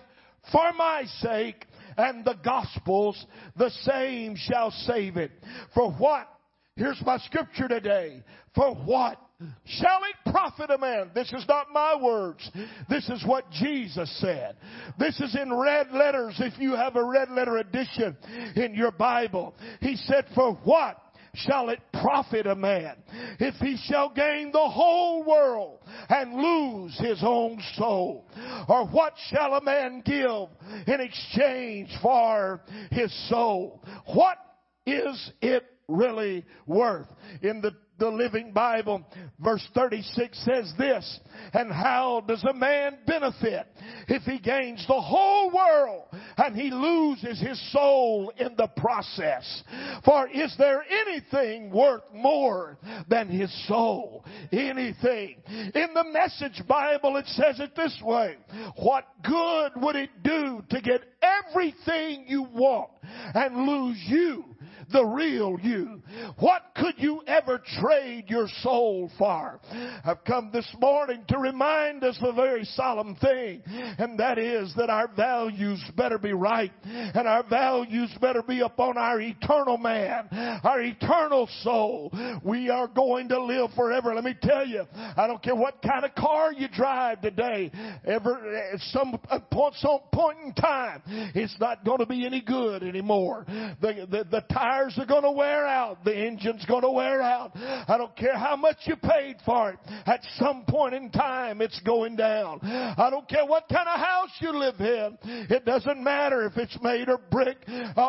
for 0.52 0.72
my 0.74 1.04
sake 1.22 1.66
and 1.98 2.24
the 2.24 2.38
gospel's, 2.44 3.24
the 3.56 3.72
same 3.82 4.36
shall 4.36 4.72
save 4.72 5.18
it. 5.18 5.32
For 5.74 5.92
what? 5.92 6.28
Here's 6.76 7.02
my 7.04 7.18
scripture 7.20 7.68
today. 7.68 8.24
For 8.54 8.76
what 8.76 9.20
Shall 9.66 10.00
it 10.04 10.32
profit 10.32 10.72
a 10.72 10.78
man? 10.78 11.12
This 11.14 11.32
is 11.32 11.46
not 11.48 11.68
my 11.72 11.96
words. 11.96 12.50
This 12.90 13.08
is 13.10 13.24
what 13.26 13.50
Jesus 13.52 14.10
said. 14.20 14.56
This 14.98 15.20
is 15.20 15.36
in 15.36 15.54
red 15.54 15.92
letters 15.92 16.36
if 16.40 16.58
you 16.60 16.76
have 16.76 16.96
a 16.96 17.04
red 17.04 17.30
letter 17.30 17.58
edition 17.58 18.18
in 18.56 18.74
your 18.74 18.92
Bible. 18.92 19.54
He 19.80 19.96
said, 19.96 20.26
for 20.34 20.54
what? 20.64 21.02
shall 21.46 21.70
it 21.70 21.80
profit 22.02 22.48
a 22.48 22.56
man 22.56 22.96
if 23.40 23.56
he 23.56 23.78
shall 23.86 24.10
gain 24.10 24.52
the 24.52 24.70
whole 24.70 25.24
world 25.24 25.80
and 26.10 26.34
lose 26.34 26.98
his 27.00 27.20
own 27.24 27.62
soul? 27.76 28.26
Or 28.68 28.88
what 28.88 29.14
shall 29.30 29.54
a 29.56 29.64
man 29.64 30.02
give 30.06 30.50
in 30.88 31.00
exchange 31.00 31.90
for 32.02 32.62
his 32.92 33.14
soul? 33.30 33.84
What 34.14 34.38
is 34.86 35.32
it 35.42 35.64
really 35.88 36.46
worth? 36.66 37.08
In 37.42 37.62
the 37.62 37.72
the 38.00 38.10
Living 38.10 38.52
Bible, 38.52 39.06
verse 39.39 39.66
36 39.74 40.38
says 40.45 40.74
this, 40.78 41.20
and 41.54 41.72
how 41.72 42.24
does 42.28 42.43
a 42.43 42.54
man 42.54 43.00
benefit 43.06 43.68
if 44.08 44.24
he 44.24 44.39
gains 44.39 44.86
the 44.88 45.00
whole 45.00 45.52
world 45.52 46.06
and 46.38 46.56
he 46.56 46.70
loses 46.70 47.39
his 47.39 47.72
soul 47.72 48.32
in 48.38 48.56
the 48.56 48.68
process? 48.78 49.64
For 50.06 50.28
is 50.28 50.56
there 50.58 50.84
anything 50.89 51.72
worth 51.72 52.04
more 52.14 52.78
than 53.10 53.30
his 53.30 53.52
soul? 53.68 54.26
Anything. 54.52 55.38
In 55.48 55.93
the 55.93 56.06
Message 56.12 56.66
Bible, 56.68 57.18
it 57.18 57.28
says 57.28 57.60
it 57.60 57.76
this 57.76 57.98
way, 58.04 58.36
what 58.78 59.06
good 59.24 59.72
would 59.82 59.95
it 59.95 60.24
do 60.24 60.64
to 60.70 60.82
get 60.82 61.02
everything 61.22 62.26
you 62.28 62.43
want 62.43 62.89
and 63.34 63.68
lose 63.68 64.02
you? 64.08 64.57
The 64.92 65.04
real 65.04 65.58
you. 65.62 66.02
What 66.40 66.64
could 66.76 66.96
you 66.98 67.22
ever 67.28 67.62
trade 67.80 68.26
your 68.28 68.48
soul 68.62 69.12
for? 69.18 69.60
I've 70.04 70.24
come 70.24 70.50
this 70.54 70.68
morning 70.80 71.24
to 71.30 71.38
remind 71.38 72.04
us 72.04 72.18
of 72.22 72.30
a 72.30 72.36
very 72.36 72.64
solemn 72.64 73.16
thing, 73.16 73.62
and 73.66 74.20
that 74.20 74.38
is 74.38 74.74
that 74.78 74.90
our 74.90 75.08
values 75.08 75.84
better 75.96 76.18
be 76.18 76.34
right, 76.34 76.72
and 76.84 77.28
our 77.28 77.44
values 77.44 78.10
better 78.22 78.42
be 78.42 78.62
upon 78.62 78.98
our 78.98 79.20
eternal 79.20 79.78
man, 79.78 80.28
our 80.64 80.82
eternal 80.82 81.48
soul. 81.62 82.12
We 82.44 82.70
are 82.70 82.88
going 82.88 83.30
to 83.30 83.44
live 83.44 83.72
forever. 83.76 84.14
Let 84.14 84.24
me 84.24 84.36
tell 84.42 84.66
you, 84.66 84.86
I 84.94 85.28
don't 85.28 85.42
care 85.42 85.56
what 85.56 85.82
kind 85.82 86.06
of 86.06 86.16
car 86.16 86.54
you 86.54 86.68
drive 86.70 87.22
today, 87.22 87.72
ever, 88.06 88.56
at 88.74 88.80
some 88.80 89.18
point, 89.52 89.76
some 89.80 90.00
point 90.14 90.38
in 90.46 90.54
time, 90.54 91.02
it's 91.08 91.56
not 91.60 91.84
going 91.84 92.00
to 92.00 92.06
be 92.06 92.26
any 92.26 92.42
good 92.42 92.84
anymore. 92.84 93.46
The, 93.48 94.08
the, 94.10 94.26
the 94.30 94.42
tire 94.54 94.77
tires 94.78 94.98
are 94.98 95.06
going 95.06 95.24
to 95.24 95.32
wear 95.32 95.66
out. 95.66 96.04
The 96.04 96.16
engine's 96.16 96.66
going 96.66 96.82
to 96.82 96.92
wear 96.92 97.22
out. 97.22 97.52
I 97.56 97.98
don't 97.98 98.16
care 98.16 98.38
how 98.38 98.56
much 98.56 98.78
you 98.86 98.96
paid 98.96 99.38
for 99.46 99.72
it. 99.72 99.80
At 100.06 100.22
some 100.38 100.66
point 100.68 100.94
in 100.94 101.10
time, 101.10 101.62
it's 101.62 101.80
going 101.82 102.16
down. 102.16 102.60
I 102.64 103.10
don't 103.10 103.28
care 103.28 103.46
what 103.46 103.68
kind 103.70 103.88
of 103.88 104.00
house 104.00 104.30
you 104.40 104.52
live 104.58 104.80
in. 104.80 105.18
It 105.50 105.66
doesn't 105.66 106.04
matter 106.04 106.46
if 106.46 106.58
it's 106.58 106.78
made 106.82 107.10
of 107.10 107.30
brick 107.30 107.58
or 107.68 108.02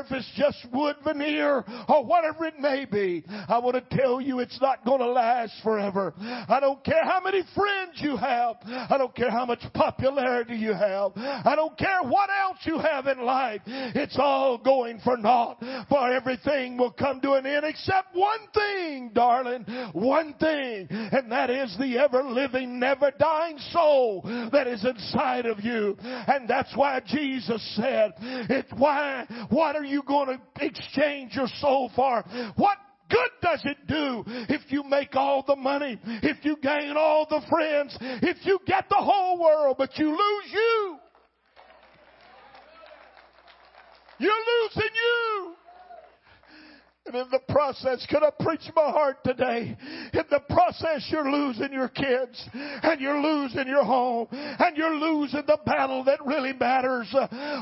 if 0.00 0.10
it's 0.10 0.30
just 0.36 0.66
wood 0.72 0.96
veneer 1.04 1.64
or 1.88 2.04
whatever 2.04 2.44
it 2.44 2.58
may 2.58 2.84
be. 2.84 3.24
I 3.48 3.58
want 3.58 3.76
to 3.76 3.96
tell 3.96 4.20
you 4.20 4.40
it's 4.40 4.60
not 4.60 4.84
going 4.84 5.00
to 5.00 5.06
last 5.10 5.52
forever. 5.62 6.14
I 6.18 6.58
don't 6.60 6.82
care 6.84 7.04
how 7.04 7.20
many 7.20 7.42
friends 7.54 7.96
you 7.96 8.16
have. 8.16 8.56
I 8.64 8.96
don't 8.98 9.14
care 9.14 9.30
how 9.30 9.46
much 9.46 9.60
popularity 9.74 10.56
you 10.56 10.72
have. 10.72 11.12
I 11.16 11.54
don't 11.56 11.76
care 11.76 12.02
what 12.02 12.30
else 12.30 12.58
you 12.64 12.78
have 12.78 13.06
in 13.06 13.24
life. 13.24 13.62
It's 13.66 14.16
all 14.18 14.58
going 14.58 15.00
for 15.04 15.16
naught. 15.16 15.58
For 15.88 16.12
everything 16.12 16.76
will 16.76 16.92
come 16.92 17.20
to 17.20 17.32
an 17.32 17.46
end 17.46 17.64
except 17.64 18.14
one 18.14 18.40
thing, 18.54 19.10
darling. 19.14 19.64
One 19.92 20.34
thing. 20.34 20.88
And 20.90 21.30
that 21.32 21.50
is 21.50 21.76
the 21.78 21.98
ever 21.98 22.22
living, 22.22 22.78
never 22.78 23.10
dying 23.18 23.58
soul 23.70 24.22
that 24.52 24.66
is 24.66 24.84
inside 24.84 25.46
of 25.46 25.60
you. 25.64 25.96
And 26.02 26.48
that's 26.48 26.74
why 26.76 27.00
Jesus 27.06 27.62
said, 27.76 28.12
why, 28.76 29.26
what 29.50 29.76
are 29.76 29.83
you 29.84 30.02
going 30.02 30.38
to 30.38 30.64
exchange 30.64 31.34
your 31.34 31.48
soul 31.60 31.90
for? 31.94 32.24
What 32.56 32.78
good 33.10 33.30
does 33.42 33.62
it 33.64 33.86
do 33.86 34.24
if 34.26 34.70
you 34.70 34.82
make 34.84 35.14
all 35.14 35.44
the 35.46 35.56
money, 35.56 35.98
if 36.04 36.44
you 36.44 36.56
gain 36.62 36.94
all 36.96 37.26
the 37.28 37.40
friends, 37.48 37.96
if 38.00 38.44
you 38.44 38.58
get 38.66 38.88
the 38.88 38.96
whole 38.96 39.40
world, 39.40 39.76
but 39.78 39.98
you 39.98 40.08
lose 40.10 40.52
you? 40.52 40.98
You're 44.18 44.32
losing 44.32 44.94
you. 44.94 45.54
And 47.06 47.16
in 47.16 47.26
the 47.30 47.40
process, 47.50 48.06
can 48.08 48.22
I 48.24 48.30
preach 48.42 48.62
my 48.74 48.90
heart 48.90 49.22
today? 49.24 49.76
In 50.14 50.24
the 50.30 50.40
process, 50.48 51.06
you're 51.10 51.30
losing 51.30 51.70
your 51.70 51.88
kids, 51.88 52.48
and 52.54 52.98
you're 52.98 53.20
losing 53.20 53.66
your 53.68 53.84
home, 53.84 54.26
and 54.32 54.74
you're 54.74 54.94
losing 54.94 55.42
the 55.46 55.58
battle 55.66 56.02
that 56.04 56.24
really 56.24 56.54
matters. 56.54 57.14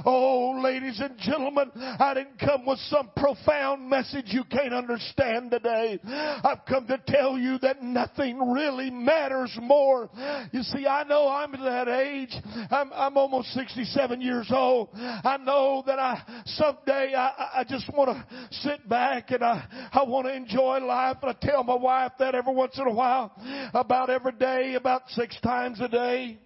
Oh, 0.04 0.60
ladies 0.62 1.00
and 1.00 1.18
gentlemen, 1.18 1.72
I 1.74 2.14
didn't 2.14 2.38
come 2.38 2.64
with 2.66 2.78
some 2.80 3.10
profound 3.16 3.90
message 3.90 4.26
you 4.26 4.44
can't 4.44 4.72
understand 4.72 5.50
today. 5.50 5.98
I've 6.04 6.64
come 6.68 6.86
to 6.86 7.00
tell 7.08 7.36
you 7.36 7.58
that 7.62 7.82
nothing 7.82 8.52
really 8.52 8.90
matters 8.90 9.58
more. 9.60 10.08
You 10.52 10.62
see, 10.62 10.86
I 10.86 11.02
know 11.02 11.28
I'm 11.28 11.52
at 11.54 11.60
that 11.60 11.88
age. 11.88 12.34
I'm, 12.70 12.92
I'm 12.92 13.16
almost 13.16 13.48
67 13.54 14.20
years 14.20 14.52
old. 14.54 14.90
I 14.94 15.36
know 15.38 15.82
that 15.86 15.98
I 15.98 16.22
someday 16.44 17.14
I, 17.16 17.60
I 17.60 17.64
just 17.68 17.92
want 17.92 18.10
to 18.10 18.58
sit 18.62 18.88
back 18.88 19.31
and 19.32 19.42
I, 19.42 19.64
I 19.92 20.04
want 20.04 20.26
to 20.26 20.34
enjoy 20.34 20.78
life. 20.78 21.16
And 21.22 21.30
I 21.30 21.46
tell 21.46 21.64
my 21.64 21.74
wife 21.74 22.12
that 22.18 22.34
every 22.34 22.54
once 22.54 22.78
in 22.78 22.86
a 22.86 22.92
while, 22.92 23.32
about 23.74 24.10
every 24.10 24.32
day, 24.32 24.74
about 24.74 25.02
six 25.08 25.38
times 25.40 25.80
a 25.80 25.88
day. 25.88 26.38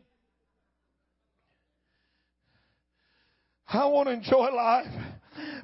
I 3.68 3.86
want 3.86 4.08
to 4.08 4.12
enjoy 4.12 4.50
life. 4.54 4.86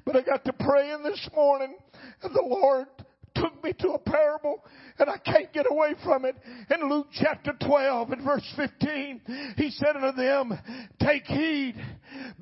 But 0.04 0.16
I 0.16 0.22
got 0.22 0.44
to 0.44 0.52
praying 0.52 1.02
this 1.02 1.28
morning 1.34 1.74
and 2.22 2.34
the 2.34 2.42
Lord 2.42 2.86
took 3.34 3.62
me 3.62 3.72
to 3.80 3.90
a 3.90 3.98
parable 3.98 4.64
and 4.98 5.08
I 5.08 5.18
can't 5.18 5.52
get 5.52 5.66
away 5.70 5.94
from 6.04 6.24
it. 6.24 6.36
In 6.70 6.88
Luke 6.88 7.08
chapter 7.12 7.52
12 7.64 8.12
and 8.12 8.24
verse 8.24 8.46
15, 8.56 9.54
he 9.56 9.70
said 9.70 9.96
unto 9.96 10.16
them, 10.16 10.58
take 11.00 11.24
heed, 11.24 11.74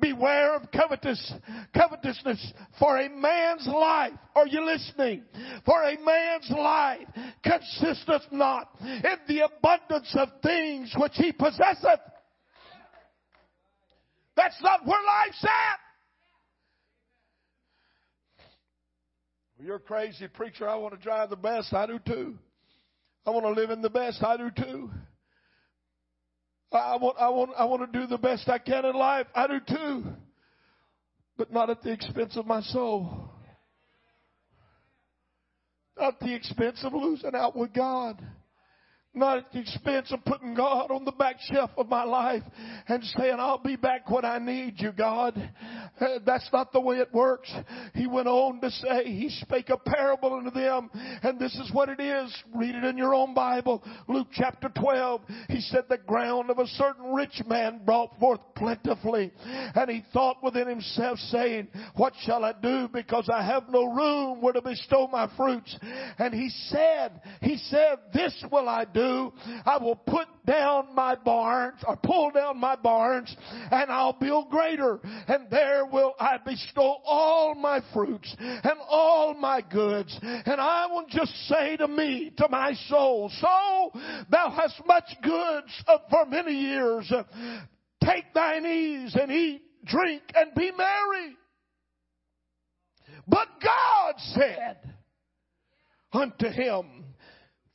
beware 0.01 0.57
of 0.57 0.70
covetous, 0.72 1.32
covetousness, 1.74 2.53
for 2.78 2.99
a 2.99 3.09
man's 3.09 3.66
life, 3.66 4.12
are 4.34 4.47
you 4.47 4.64
listening? 4.64 5.22
For 5.64 5.82
a 5.82 5.99
man's 6.05 6.51
life 6.51 7.07
consisteth 7.45 8.30
not 8.30 8.70
in 8.80 9.16
the 9.28 9.41
abundance 9.41 10.14
of 10.18 10.28
things 10.43 10.93
which 10.97 11.12
he 11.14 11.32
possesseth. 11.32 12.01
That's 14.36 14.61
not 14.62 14.86
where 14.86 15.01
life's 15.03 15.45
at. 15.45 15.89
You're 19.63 19.77
a 19.77 19.81
crazy 19.81 20.27
preacher. 20.27 20.69
I 20.69 20.77
want 20.77 20.95
to 20.95 21.01
drive 21.01 21.29
the 21.29 21.37
best. 21.37 21.75
I 21.75 21.87
do 21.87 21.99
too. 21.99 22.39
I 23.27 23.31
want 23.31 23.45
to 23.45 23.51
live 23.51 23.71
in 23.71 23.83
the 23.83 23.91
best. 23.91 24.23
I 24.23 24.37
do 24.39 24.51
too. 24.51 24.91
I 26.73 26.97
want, 26.97 27.17
I 27.19 27.29
want, 27.29 27.51
I 27.59 27.65
want 27.65 27.93
to 27.93 28.01
do 28.01 28.07
the 28.07 28.17
best 28.17 28.49
I 28.49 28.59
can 28.59 28.85
in 28.85 28.95
life. 28.95 29.27
I 29.35 29.47
do 29.47 29.61
too. 29.69 30.05
But 31.37 31.53
not 31.53 31.69
at 31.69 31.83
the 31.83 31.93
expense 31.93 32.37
of 32.37 32.47
my 32.47 32.63
soul. 32.63 33.31
Not 35.99 36.19
the 36.21 36.35
expense 36.35 36.81
of 36.83 36.95
losing 36.95 37.35
out 37.35 37.55
with 37.55 37.75
God 37.75 38.25
not 39.13 39.39
at 39.39 39.53
the 39.53 39.59
expense 39.59 40.13
of 40.13 40.25
putting 40.25 40.55
God 40.55 40.93
on 40.93 41.05
the 41.05 41.11
back 41.13 41.37
shelf 41.41 41.71
of 41.77 41.89
my 41.89 42.05
life 42.05 42.45
and 42.87 43.03
saying, 43.03 43.37
I'll 43.39 43.59
be 43.59 43.75
back 43.75 44.09
when 44.09 44.25
I 44.25 44.39
need 44.39 44.75
you, 44.79 44.93
God. 44.93 45.35
Uh, 46.01 46.07
that's 46.25 46.49
not 46.53 46.73
the 46.73 46.81
way 46.81 46.99
it 46.99 47.13
works. 47.13 47.53
He 47.95 48.07
went 48.07 48.29
on 48.29 48.61
to 48.61 48.71
say, 48.71 49.05
He 49.07 49.29
spake 49.29 49.69
a 49.69 49.77
parable 49.77 50.35
unto 50.35 50.51
them, 50.53 50.91
and 50.95 51.41
this 51.41 51.55
is 51.57 51.71
what 51.73 51.89
it 51.89 51.99
is. 51.99 52.33
Read 52.55 52.77
it 52.77 52.85
in 52.85 52.97
your 52.97 53.13
own 53.13 53.35
Bible. 53.35 53.83
Luke 54.07 54.29
chapter 54.33 54.69
12. 54.69 55.23
He 55.49 55.61
said, 55.61 55.85
The 55.89 55.99
ground 55.99 56.51
of 56.51 56.61
a 56.61 56.67
certain 56.69 57.13
rich 57.13 57.43
man 57.49 57.81
brought 57.85 58.17
forth 58.21 58.41
plentifully. 58.57 59.33
And 59.45 59.91
he 59.91 60.05
thought 60.13 60.43
within 60.43 60.69
himself, 60.69 61.19
saying, 61.19 61.69
What 61.97 62.13
shall 62.25 62.45
I 62.45 62.53
do? 62.53 62.89
Because 62.93 63.29
I 63.33 63.43
have 63.43 63.69
no 63.69 63.93
room 63.93 64.41
where 64.41 64.53
to 64.53 64.63
bestow 64.63 65.09
my 65.09 65.29
fruits. 65.37 65.77
And 66.19 66.33
he 66.33 66.49
said, 66.69 67.21
He 67.43 67.57
said, 67.57 67.99
This 68.15 68.45
will 68.53 68.69
I 68.69 68.85
do 68.85 69.00
do, 69.01 69.33
I 69.65 69.79
will 69.79 69.97
put 69.97 70.27
down 70.47 70.95
my 70.95 71.15
barns 71.15 71.81
or 71.87 71.97
pull 71.97 72.31
down 72.31 72.59
my 72.59 72.77
barns 72.77 73.35
and 73.71 73.91
I'll 73.91 74.13
build 74.13 74.51
greater 74.51 75.01
and 75.29 75.49
there 75.51 75.87
will 75.87 76.15
I 76.19 76.39
bestow 76.45 76.99
all 77.05 77.55
my 77.55 77.81
fruits 77.93 78.35
and 78.39 78.79
all 78.89 79.35
my 79.35 79.61
goods 79.63 80.19
and 80.23 80.61
I 80.61 80.87
will 80.87 81.07
just 81.09 81.33
say 81.49 81.77
to 81.77 81.89
me, 81.89 82.33
to 82.37 82.49
my 82.49 82.75
soul, 82.89 83.31
so 83.41 84.01
thou 84.31 84.51
hast 84.51 84.81
much 84.87 85.09
goods 85.23 85.85
uh, 85.87 85.99
for 86.11 86.27
many 86.27 86.53
years. 86.53 87.11
Take 88.05 88.33
thine 88.35 88.67
ease 88.67 89.17
and 89.21 89.31
eat, 89.31 89.63
drink 89.85 90.23
and 90.35 90.55
be 90.55 90.71
merry. 90.77 91.37
But 93.27 93.49
God 93.63 94.15
said 94.19 94.95
unto 96.13 96.49
him, 96.49 96.87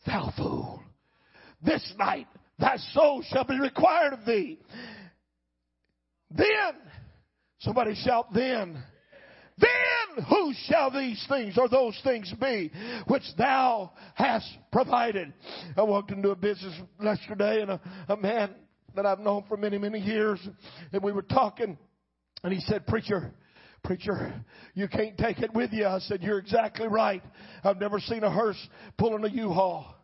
Thou 0.06 0.32
fool, 0.38 0.85
this 1.66 1.94
night 1.98 2.28
thy 2.60 2.78
soul 2.94 3.24
shall 3.30 3.44
be 3.44 3.60
required 3.60 4.14
of 4.14 4.26
thee. 4.26 4.60
Then, 6.32 6.74
somebody 7.60 7.96
shout, 7.96 8.34
then. 8.34 8.82
Then 9.58 10.26
who 10.28 10.54
shall 10.68 10.92
these 10.92 11.24
things 11.30 11.58
or 11.58 11.70
those 11.70 12.00
things 12.04 12.34
be 12.42 12.72
which 13.08 13.24
thou 13.38 13.92
hast 14.16 14.48
provided? 14.72 15.34
I 15.78 15.84
walked 15.84 16.12
into 16.12 16.32
a 16.32 16.36
business 16.36 16.74
yesterday 17.02 17.62
and 17.62 17.72
a, 17.72 17.82
a 18.10 18.18
man 18.18 18.54
that 18.96 19.06
I've 19.06 19.20
known 19.20 19.44
for 19.48 19.58
many, 19.58 19.78
many 19.78 20.00
years, 20.00 20.40
and 20.92 21.04
we 21.04 21.12
were 21.12 21.22
talking, 21.22 21.78
and 22.44 22.54
he 22.54 22.60
said, 22.62 22.86
Preacher, 22.88 23.34
Preacher, 23.84 24.34
you 24.74 24.88
can't 24.88 25.18
take 25.18 25.40
it 25.40 25.54
with 25.54 25.72
you. 25.72 25.86
I 25.86 26.00
said, 26.00 26.22
You're 26.22 26.40
exactly 26.40 26.88
right. 26.88 27.24
I've 27.64 27.80
never 27.80 28.00
seen 28.00 28.24
a 28.24 28.32
hearse 28.32 28.58
pulling 28.98 29.24
a 29.24 29.30
U-Haul. 29.30 29.96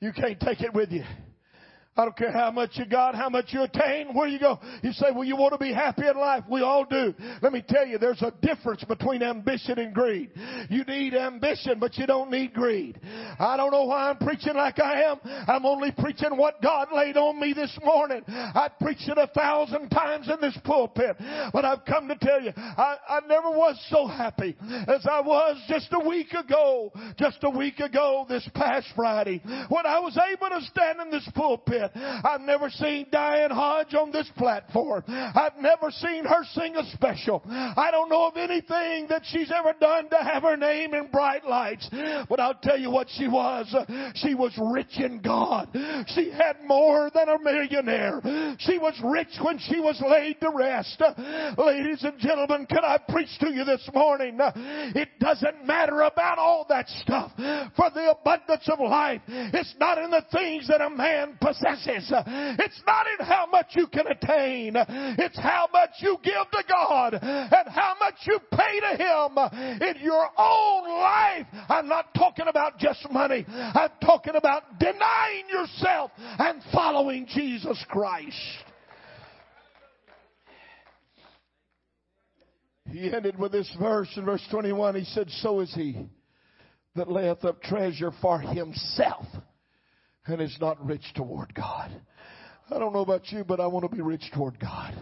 You 0.00 0.12
can't 0.12 0.38
take 0.40 0.60
it 0.60 0.74
with 0.74 0.92
you. 0.92 1.04
I 1.96 2.04
don't 2.04 2.16
care 2.16 2.32
how 2.32 2.50
much 2.50 2.72
you 2.74 2.84
got, 2.84 3.14
how 3.14 3.30
much 3.30 3.46
you 3.48 3.62
attain, 3.62 4.14
where 4.14 4.28
you 4.28 4.38
go. 4.38 4.60
You 4.82 4.92
say, 4.92 5.06
well, 5.14 5.24
you 5.24 5.34
want 5.34 5.52
to 5.52 5.58
be 5.58 5.72
happy 5.72 6.06
in 6.06 6.16
life. 6.16 6.44
We 6.50 6.60
all 6.60 6.84
do. 6.84 7.14
Let 7.40 7.52
me 7.52 7.64
tell 7.66 7.86
you, 7.86 7.96
there's 7.96 8.20
a 8.20 8.32
difference 8.42 8.84
between 8.84 9.22
ambition 9.22 9.78
and 9.78 9.94
greed. 9.94 10.30
You 10.68 10.84
need 10.84 11.14
ambition, 11.14 11.78
but 11.78 11.96
you 11.96 12.06
don't 12.06 12.30
need 12.30 12.52
greed. 12.52 13.00
I 13.38 13.56
don't 13.56 13.70
know 13.70 13.84
why 13.84 14.10
I'm 14.10 14.18
preaching 14.18 14.54
like 14.54 14.78
I 14.78 15.04
am. 15.04 15.20
I'm 15.48 15.64
only 15.64 15.90
preaching 15.90 16.36
what 16.36 16.60
God 16.62 16.88
laid 16.94 17.16
on 17.16 17.40
me 17.40 17.54
this 17.54 17.76
morning. 17.82 18.22
I 18.28 18.68
preached 18.80 19.08
it 19.08 19.16
a 19.16 19.28
thousand 19.28 19.88
times 19.88 20.28
in 20.28 20.40
this 20.40 20.58
pulpit, 20.64 21.16
but 21.52 21.64
I've 21.64 21.84
come 21.86 22.08
to 22.08 22.16
tell 22.16 22.42
you, 22.42 22.52
I, 22.56 22.96
I 23.08 23.20
never 23.26 23.50
was 23.50 23.82
so 23.88 24.06
happy 24.06 24.54
as 24.86 25.06
I 25.10 25.20
was 25.20 25.56
just 25.68 25.88
a 25.92 26.06
week 26.06 26.32
ago, 26.32 26.92
just 27.18 27.38
a 27.42 27.50
week 27.50 27.80
ago 27.80 28.26
this 28.28 28.46
past 28.54 28.88
Friday, 28.94 29.40
when 29.68 29.86
I 29.86 29.98
was 30.00 30.18
able 30.32 30.48
to 30.48 30.60
stand 30.66 31.00
in 31.00 31.10
this 31.10 31.28
pulpit 31.34 31.85
I've 31.94 32.40
never 32.40 32.70
seen 32.70 33.06
Diane 33.10 33.50
Hodge 33.50 33.94
on 33.94 34.10
this 34.10 34.30
platform. 34.36 35.04
I've 35.08 35.56
never 35.60 35.90
seen 35.90 36.24
her 36.24 36.44
sing 36.52 36.76
a 36.76 36.84
special. 36.92 37.42
I 37.46 37.90
don't 37.90 38.08
know 38.08 38.26
of 38.28 38.36
anything 38.36 39.06
that 39.08 39.22
she's 39.24 39.50
ever 39.50 39.74
done 39.78 40.08
to 40.10 40.16
have 40.16 40.42
her 40.42 40.56
name 40.56 40.94
in 40.94 41.08
bright 41.08 41.44
lights. 41.44 41.88
But 42.28 42.40
I'll 42.40 42.54
tell 42.54 42.78
you 42.78 42.90
what 42.90 43.08
she 43.10 43.28
was. 43.28 43.74
She 44.14 44.34
was 44.34 44.52
rich 44.72 44.98
in 44.98 45.20
God. 45.20 45.68
She 46.08 46.30
had 46.30 46.56
more 46.64 47.10
than 47.14 47.28
a 47.28 47.38
millionaire. 47.38 48.20
She 48.58 48.78
was 48.78 48.98
rich 49.04 49.38
when 49.40 49.58
she 49.58 49.80
was 49.80 50.02
laid 50.08 50.40
to 50.40 50.50
rest. 50.50 51.02
Ladies 51.58 52.02
and 52.04 52.18
gentlemen, 52.18 52.66
can 52.66 52.84
I 52.84 52.98
preach 53.08 53.38
to 53.40 53.50
you 53.52 53.64
this 53.64 53.88
morning? 53.94 54.38
It 54.40 55.08
doesn't 55.20 55.66
matter 55.66 56.02
about 56.02 56.38
all 56.38 56.66
that 56.68 56.88
stuff. 56.88 57.32
For 57.76 57.90
the 57.94 58.10
abundance 58.10 58.68
of 58.68 58.80
life, 58.80 59.20
it's 59.28 59.74
not 59.78 59.98
in 59.98 60.10
the 60.10 60.24
things 60.32 60.68
that 60.68 60.80
a 60.80 60.90
man 60.90 61.38
possesses 61.40 61.75
possesses. 61.76 62.12
It's 62.58 62.82
not 62.86 63.06
in 63.18 63.26
how 63.26 63.46
much 63.50 63.66
you 63.70 63.86
can 63.86 64.06
attain. 64.06 64.74
It's 64.76 65.38
how 65.38 65.68
much 65.72 65.90
you 66.00 66.16
give 66.22 66.50
to 66.52 66.64
God 66.68 67.14
and 67.14 67.68
how 67.68 67.94
much 68.00 68.14
you 68.26 68.38
pay 68.50 68.80
to 68.80 68.96
Him 68.96 69.82
in 69.82 70.02
your 70.02 70.28
own 70.38 70.88
life. 70.88 71.46
I'm 71.68 71.88
not 71.88 72.14
talking 72.14 72.46
about 72.48 72.78
just 72.78 73.06
money. 73.10 73.44
I'm 73.48 73.90
talking 74.02 74.34
about 74.36 74.78
denying 74.78 75.48
yourself 75.50 76.10
and 76.16 76.62
following 76.72 77.26
Jesus 77.26 77.82
Christ. 77.88 78.36
He 82.90 83.12
ended 83.12 83.38
with 83.38 83.52
this 83.52 83.74
verse 83.80 84.08
in 84.16 84.24
verse 84.24 84.42
21. 84.50 84.94
He 84.94 85.04
said, 85.04 85.28
So 85.42 85.60
is 85.60 85.74
he 85.74 86.06
that 86.94 87.10
layeth 87.10 87.44
up 87.44 87.60
treasure 87.62 88.12
for 88.22 88.38
himself 88.38 89.26
and 90.26 90.40
is 90.40 90.56
not 90.60 90.84
rich 90.84 91.04
toward 91.14 91.54
God. 91.54 91.90
I 92.70 92.78
don't 92.78 92.92
know 92.92 93.00
about 93.00 93.30
you, 93.30 93.44
but 93.44 93.60
I 93.60 93.66
want 93.66 93.88
to 93.88 93.94
be 93.94 94.02
rich 94.02 94.30
toward 94.34 94.58
God. 94.58 94.94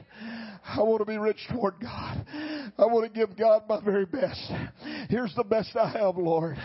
I 0.66 0.80
want 0.82 1.00
to 1.00 1.04
be 1.04 1.18
rich 1.18 1.38
toward 1.50 1.74
God. 1.80 2.26
I 2.78 2.86
want 2.86 3.12
to 3.12 3.18
give 3.18 3.36
God 3.36 3.64
my 3.68 3.80
very 3.80 4.06
best. 4.06 4.50
Here's 5.08 5.34
the 5.34 5.44
best 5.44 5.76
I 5.76 5.90
have, 5.90 6.16
Lord. 6.16 6.56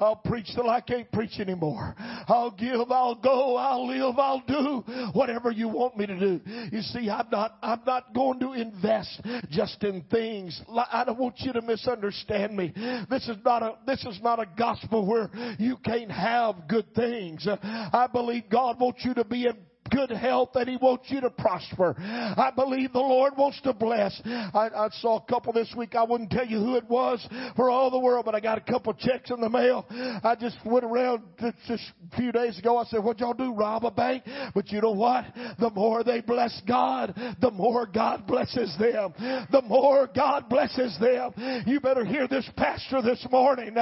I'll 0.00 0.20
preach 0.24 0.48
till 0.54 0.68
I 0.70 0.80
can't 0.80 1.10
preach 1.12 1.38
anymore. 1.38 1.94
I'll 2.28 2.50
give, 2.50 2.90
I'll 2.90 3.14
go, 3.14 3.56
I'll 3.56 3.86
live, 3.86 4.18
I'll 4.18 4.42
do 4.46 4.82
whatever 5.12 5.50
you 5.50 5.68
want 5.68 5.96
me 5.96 6.06
to 6.06 6.18
do. 6.18 6.40
You 6.72 6.80
see, 6.80 7.10
I'm 7.10 7.28
not, 7.30 7.58
I'm 7.62 7.82
not 7.86 8.14
going 8.14 8.40
to 8.40 8.52
invest 8.52 9.20
just 9.50 9.82
in 9.84 10.02
things. 10.10 10.60
I 10.90 11.04
don't 11.04 11.18
want 11.18 11.36
you 11.40 11.52
to 11.52 11.62
misunderstand 11.62 12.56
me. 12.56 12.72
This 13.10 13.28
is 13.28 13.36
not 13.44 13.62
a, 13.62 13.74
this 13.86 14.04
is 14.04 14.18
not 14.22 14.40
a 14.40 14.46
gospel 14.56 15.06
where 15.06 15.30
you 15.58 15.76
can't 15.84 16.10
have 16.10 16.68
good 16.68 16.94
things. 16.94 17.46
I 17.46 18.08
believe 18.12 18.44
God 18.50 18.80
wants 18.80 19.04
you 19.04 19.14
to 19.14 19.24
be 19.24 19.46
in 19.46 19.56
good 19.94 20.10
health 20.10 20.50
and 20.54 20.68
He 20.68 20.76
wants 20.76 21.06
you 21.08 21.20
to 21.20 21.30
prosper. 21.30 21.94
I 21.98 22.50
believe 22.54 22.92
the 22.92 22.98
Lord 22.98 23.34
wants 23.36 23.60
to 23.62 23.72
bless. 23.72 24.20
I, 24.24 24.70
I 24.74 24.88
saw 25.00 25.18
a 25.18 25.22
couple 25.22 25.52
this 25.52 25.72
week. 25.76 25.94
I 25.94 26.04
wouldn't 26.04 26.30
tell 26.30 26.46
you 26.46 26.58
who 26.58 26.76
it 26.76 26.88
was 26.88 27.26
for 27.56 27.70
all 27.70 27.90
the 27.90 27.98
world, 27.98 28.24
but 28.24 28.34
I 28.34 28.40
got 28.40 28.58
a 28.58 28.60
couple 28.60 28.92
checks 28.94 29.30
in 29.30 29.40
the 29.40 29.48
mail. 29.48 29.86
I 29.90 30.36
just 30.38 30.56
went 30.64 30.84
around 30.84 31.22
just 31.38 31.82
a 32.12 32.16
few 32.16 32.32
days 32.32 32.58
ago. 32.58 32.78
I 32.78 32.84
said, 32.84 33.02
what 33.02 33.20
y'all 33.20 33.34
do? 33.34 33.52
Rob 33.52 33.84
a 33.84 33.90
bank? 33.90 34.24
But 34.54 34.70
you 34.70 34.80
know 34.80 34.92
what? 34.92 35.24
The 35.58 35.70
more 35.70 36.04
they 36.04 36.20
bless 36.20 36.60
God, 36.66 37.14
the 37.40 37.50
more 37.50 37.86
God 37.86 38.26
blesses 38.26 38.74
them. 38.78 39.12
The 39.50 39.62
more 39.62 40.08
God 40.14 40.48
blesses 40.48 40.96
them. 41.00 41.32
You 41.66 41.80
better 41.80 42.04
hear 42.04 42.28
this 42.28 42.48
pastor 42.56 43.02
this 43.02 43.24
morning. 43.30 43.74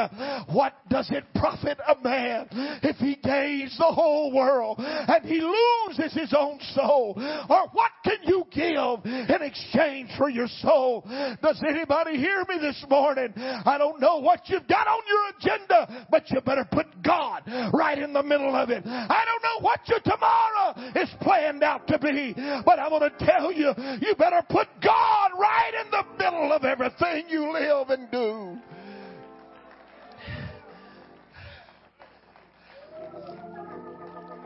What 0.53 0.75
does 0.89 1.11
it 1.11 1.25
profit 1.35 1.79
a 1.87 2.03
man 2.03 2.49
if 2.83 2.97
he 2.97 3.17
gains 3.17 3.77
the 3.79 3.85
whole 3.85 4.35
world 4.35 4.79
and 4.81 5.25
he 5.25 5.41
loses 5.41 6.00
loses 6.01 6.19
his 6.21 6.35
own 6.37 6.59
soul? 6.75 7.15
Or 7.49 7.69
what 7.73 7.91
can 8.05 8.19
you 8.25 8.45
give 8.51 9.05
in 9.05 9.43
exchange 9.43 10.11
for 10.17 10.29
your 10.29 10.49
soul? 10.61 11.05
Does 11.43 11.63
anybody 11.69 12.17
hear 12.17 12.45
me 12.49 12.59
this 12.61 12.85
morning? 12.89 13.33
I 13.37 13.77
don't 13.79 14.01
know 14.01 14.19
what 14.19 14.49
you've 14.49 14.67
got 14.69 14.87
on 14.87 15.01
your 15.09 15.29
agenda, 15.39 16.07
but 16.11 16.31
you 16.31 16.41
better 16.41 16.67
put 16.71 16.87
God 17.03 17.43
right 17.73 17.99
in 17.99 18.13
the 18.13 18.23
middle 18.23 18.55
of 18.55 18.71
it. 18.71 18.83
I 18.87 19.25
don't 19.25 19.43
know 19.43 19.65
what 19.67 19.81
your 19.89 20.01
tomorrow 20.01 20.93
is 20.97 21.09
planned 21.21 21.63
out 21.63 21.87
to 21.89 21.99
be, 21.99 22.35
but 22.65 22.79
I 22.79 22.89
want 22.89 23.19
to 23.19 23.25
tell 23.25 23.53
you, 23.53 23.73
you 24.01 24.15
better 24.17 24.43
put 24.49 24.69
God 24.83 25.31
right 25.39 25.73
in 25.85 25.91
the 25.91 26.05
middle 26.19 26.53
of 26.53 26.65
everything 26.65 27.29
you 27.29 27.53
live 27.53 27.91
and 27.91 28.11
do. 28.11 28.59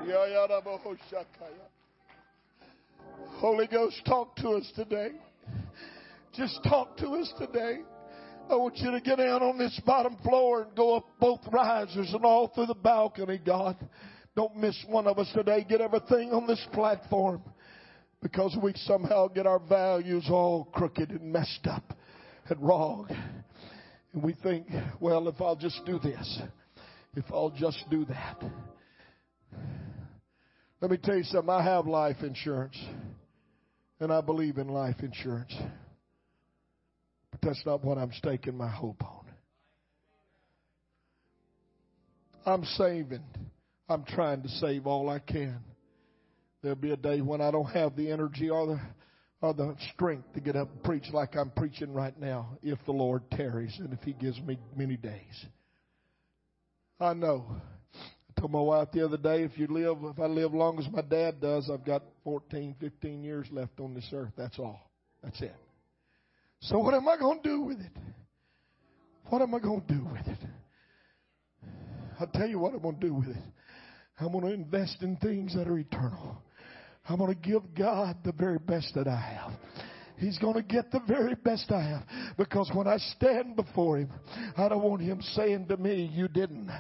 Oh, 0.07 0.11
Holy 3.37 3.67
Ghost, 3.67 4.03
talk 4.05 4.37
to 4.37 4.51
us 4.51 4.71
today. 4.77 5.13
Just 6.35 6.61
talk 6.65 6.99
to 6.99 7.09
us 7.13 7.33
today. 7.39 7.79
I 8.51 8.55
want 8.57 8.77
you 8.77 8.91
to 8.91 9.01
get 9.01 9.17
down 9.17 9.43
on 9.43 9.57
this 9.57 9.81
bottom 9.87 10.19
floor 10.23 10.65
and 10.65 10.77
go 10.77 10.97
up 10.97 11.07
both 11.19 11.41
risers 11.51 12.13
and 12.13 12.23
all 12.23 12.49
through 12.49 12.67
the 12.67 12.75
balcony, 12.75 13.41
God. 13.45 13.77
Don't 14.37 14.55
miss 14.57 14.77
one 14.89 15.07
of 15.07 15.19
us 15.19 15.31
today. 15.35 15.65
Get 15.67 15.81
everything 15.81 16.33
on 16.33 16.47
this 16.47 16.65
platform 16.75 17.43
because 18.21 18.55
we 18.63 18.75
somehow 18.85 19.29
get 19.29 19.47
our 19.47 19.61
values 19.61 20.27
all 20.29 20.65
crooked 20.75 21.11
and 21.11 21.33
messed 21.33 21.67
up 21.67 21.97
and 22.51 22.61
wrong. 22.61 23.09
And 24.13 24.23
we 24.23 24.35
think, 24.43 24.67
well, 25.01 25.29
if 25.29 25.41
I'll 25.41 25.57
just 25.57 25.81
do 25.87 25.99
this, 25.99 26.43
if 27.17 27.25
I'll 27.33 27.55
just 27.57 27.85
do 27.91 28.05
that. 28.05 28.43
Let 30.85 30.91
me 30.91 30.99
tell 30.99 31.17
you 31.17 31.25
something. 31.25 31.49
I 31.49 31.63
have 31.63 31.87
life 31.87 32.19
insurance, 32.21 32.79
and 34.01 34.13
I 34.13 34.21
believe 34.21 34.59
in 34.59 34.69
life 34.69 34.97
insurance. 35.01 35.55
But 37.31 37.41
that's 37.41 37.63
not 37.65 37.83
what 37.83 37.97
I'm 37.97 38.13
staking 38.13 38.55
my 38.55 38.69
hope 38.69 39.03
on. 39.03 39.25
I'm 42.45 42.65
saving. 42.65 43.25
I'm 43.89 44.05
trying 44.05 44.43
to 44.43 44.49
save 44.51 44.87
all 44.87 45.09
I 45.09 45.21
can. 45.21 45.59
There'll 46.61 46.77
be 46.77 46.91
a 46.91 46.99
day 46.99 47.23
when 47.23 47.41
I 47.41 47.51
don't 47.51 47.71
have 47.71 47.97
the 47.97 48.11
energy 48.11 48.51
or 48.51 48.67
the 48.67 48.81
or 49.41 49.55
the 49.55 49.75
strength 49.95 50.35
to 50.35 50.41
get 50.41 50.55
up 50.55 50.71
and 50.71 50.83
preach 50.83 51.05
like 51.15 51.35
I'm 51.35 51.51
preaching 51.53 51.95
right 51.95 52.21
now 52.21 52.59
if 52.63 52.79
the 52.85 52.93
Lord 52.93 53.23
tarries 53.31 53.75
and 53.79 53.91
if 53.95 54.03
He 54.03 54.13
gives 54.13 54.39
me 54.43 54.59
many 54.77 54.99
days. 54.99 55.47
I 57.01 57.15
know 57.15 57.47
told 58.39 58.53
my 58.53 58.61
wife 58.61 58.89
the 58.93 59.05
other 59.05 59.17
day, 59.17 59.43
if 59.43 59.57
you 59.57 59.67
live, 59.67 59.99
if 60.03 60.19
I 60.19 60.27
live 60.27 60.55
long 60.55 60.79
as 60.79 60.87
my 60.91 61.03
dad 61.03 61.41
does, 61.41 61.71
I've 61.73 61.85
got 61.85 62.03
14, 62.25 62.75
15 62.81 63.23
years 63.23 63.47
left 63.51 63.81
on 63.81 63.95
this 63.95 64.09
earth. 64.13 64.33
That's 64.37 64.59
all. 64.59 64.91
That's 65.23 65.41
it. 65.41 65.55
So 66.61 66.79
what 66.79 66.95
am 66.95 67.09
I 67.09 67.17
going 67.17 67.43
to 67.43 67.49
do 67.49 67.61
with 67.63 67.81
it? 67.81 67.93
What 69.29 69.43
am 69.43 69.55
I 69.55 69.59
going 69.59 69.83
to 69.83 69.95
do 69.95 70.05
with 70.05 70.27
it? 70.27 70.39
I'll 72.21 72.27
tell 72.29 72.49
you 72.49 72.59
what 72.59 72.73
I'm 72.73 72.81
going 72.81 73.01
to 73.01 73.07
do 73.07 73.15
with 73.15 73.29
it. 73.29 73.43
I'm 74.21 74.33
going 74.33 74.45
to 74.45 74.53
invest 74.53 75.03
in 75.03 75.17
things 75.17 75.55
that 75.55 75.67
are 75.67 75.79
eternal. 75.79 76.43
I'm 77.09 77.19
going 77.19 77.35
to 77.35 77.41
give 77.41 77.63
God 77.77 78.17
the 78.25 78.33
very 78.33 78.59
best 78.59 78.95
that 78.95 79.09
I 79.09 79.17
have. 79.17 79.53
He's 80.17 80.39
going 80.39 80.55
to 80.55 80.63
get 80.63 80.93
the 80.93 81.01
very 81.09 81.35
best 81.35 81.71
I 81.73 81.83
have. 81.83 82.03
Because 82.39 82.71
when 82.73 82.87
I 82.87 82.99
stand 82.99 83.57
before 83.57 83.99
Him, 83.99 84.11
I 84.57 84.69
don't 84.69 84.83
want 84.83 85.03
Him 85.03 85.21
saying 85.35 85.67
to 85.69 85.77
me, 85.77 86.11
You 86.13 86.29
didn't 86.29 86.71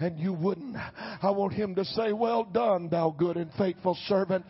and 0.00 0.18
you 0.18 0.32
wouldn't. 0.32 0.53
I 0.74 1.30
want 1.30 1.52
Him 1.52 1.74
to 1.76 1.84
say, 1.84 2.12
Well 2.12 2.44
done, 2.44 2.88
thou 2.88 3.14
good 3.16 3.36
and 3.36 3.50
faithful 3.58 3.96
servant. 4.06 4.44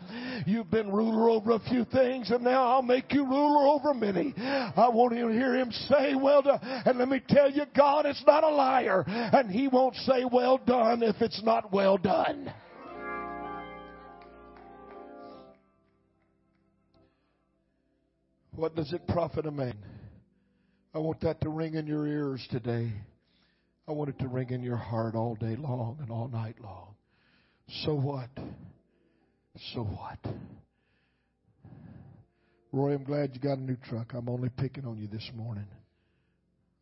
You've 0.45 0.71
been 0.71 0.91
ruler 0.91 1.29
over 1.29 1.51
a 1.51 1.59
few 1.59 1.85
things 1.85 2.31
and 2.31 2.43
now 2.43 2.67
I'll 2.67 2.81
make 2.81 3.13
you 3.13 3.25
ruler 3.25 3.67
over 3.67 3.93
many. 3.93 4.33
I 4.37 4.89
want 4.89 5.13
to 5.13 5.27
hear 5.29 5.55
Him 5.55 5.71
say, 5.71 6.15
Well 6.15 6.41
done. 6.41 6.59
And 6.61 6.97
let 6.97 7.09
me 7.09 7.21
tell 7.27 7.51
you, 7.51 7.63
God 7.75 8.05
is 8.05 8.21
not 8.25 8.43
a 8.43 8.49
liar 8.49 9.03
and 9.07 9.49
He 9.49 9.67
won't 9.67 9.95
say, 9.95 10.25
Well 10.31 10.57
done 10.57 11.03
if 11.03 11.15
it's 11.21 11.43
not 11.43 11.71
well 11.71 11.97
done. 11.97 12.53
What 18.55 18.75
does 18.75 18.93
it 18.93 19.05
profit 19.07 19.45
a 19.45 19.51
man? 19.51 19.75
I 20.93 20.99
want 20.99 21.19
that 21.21 21.41
to 21.41 21.49
ring 21.49 21.73
in 21.73 21.87
your 21.87 22.07
ears 22.07 22.45
today. 22.49 22.93
I 23.87 23.91
want 23.91 24.09
it 24.09 24.19
to 24.19 24.27
ring 24.27 24.49
in 24.49 24.63
your 24.63 24.77
heart 24.77 25.15
all 25.15 25.35
day 25.35 25.55
long 25.55 25.97
and 26.01 26.09
all 26.09 26.27
night 26.27 26.55
long. 26.63 26.95
So 27.83 27.93
what? 27.93 28.29
So 29.73 29.83
what? 29.83 30.19
Roy, 32.71 32.93
I'm 32.93 33.03
glad 33.03 33.31
you 33.33 33.39
got 33.39 33.57
a 33.57 33.61
new 33.61 33.77
truck. 33.87 34.13
I'm 34.13 34.27
only 34.27 34.49
picking 34.49 34.85
on 34.85 34.97
you 34.97 35.07
this 35.07 35.29
morning. 35.35 35.67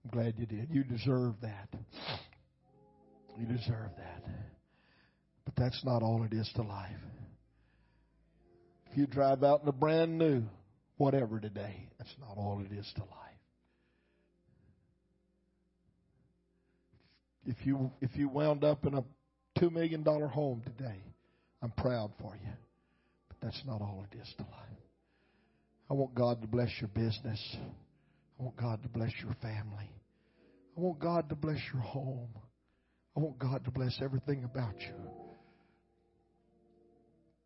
I'm 0.04 0.12
glad 0.12 0.36
you 0.38 0.46
did. 0.46 0.70
You 0.72 0.84
deserve 0.84 1.36
that. 1.42 1.70
You 3.38 3.46
deserve 3.46 3.92
that. 3.98 4.24
But 5.46 5.56
that's 5.56 5.82
not 5.84 6.02
all 6.02 6.24
it 6.24 6.34
is 6.34 6.50
to 6.56 6.64
life. 6.64 6.90
If 8.92 8.98
you 8.98 9.08
drive 9.08 9.44
out 9.44 9.62
in 9.64 9.68
a 9.68 9.74
brand 9.74 10.18
new 10.18 10.44
whatever 10.98 11.40
today, 11.40 11.90
that's 11.98 12.16
not 12.20 12.38
all 12.38 12.64
it 12.66 12.74
is 12.74 12.92
to 12.96 13.02
life. 13.02 13.23
If 17.46 17.66
you 17.66 17.92
if 18.02 18.16
you 18.16 18.30
wound 18.30 18.64
up 18.64 18.86
in 18.86 18.94
a 18.94 19.04
two 19.60 19.70
million 19.70 20.04
dollar 20.04 20.28
home 20.28 20.62
today, 20.66 21.04
I'm 21.62 21.72
proud 21.72 22.12
for 22.20 22.36
you. 22.36 22.52
But 23.28 23.38
that's 23.42 23.62
not 23.66 23.82
all 23.82 24.06
it 24.12 24.18
is 24.18 24.34
to 24.38 24.44
life. 24.44 24.74
I 25.90 25.94
want 25.94 26.16
God 26.16 26.42
to 26.42 26.48
bless 26.48 26.70
your 26.80 26.90
business. 26.90 27.58
I 28.40 28.44
want 28.44 28.58
God 28.58 28.82
to 28.84 28.90
bless 28.90 29.12
your 29.22 29.34
family. 29.42 29.92
I 30.78 30.82
want 30.82 31.00
God 31.00 31.30
to 31.30 31.36
bless 31.36 31.60
your 31.72 31.84
home. 31.84 32.30
I 33.16 33.20
want 33.20 33.38
God 33.38 33.64
to 33.66 33.72
bless 33.72 34.00
everything 34.02 34.44
about 34.44 34.80
you. 34.80 34.96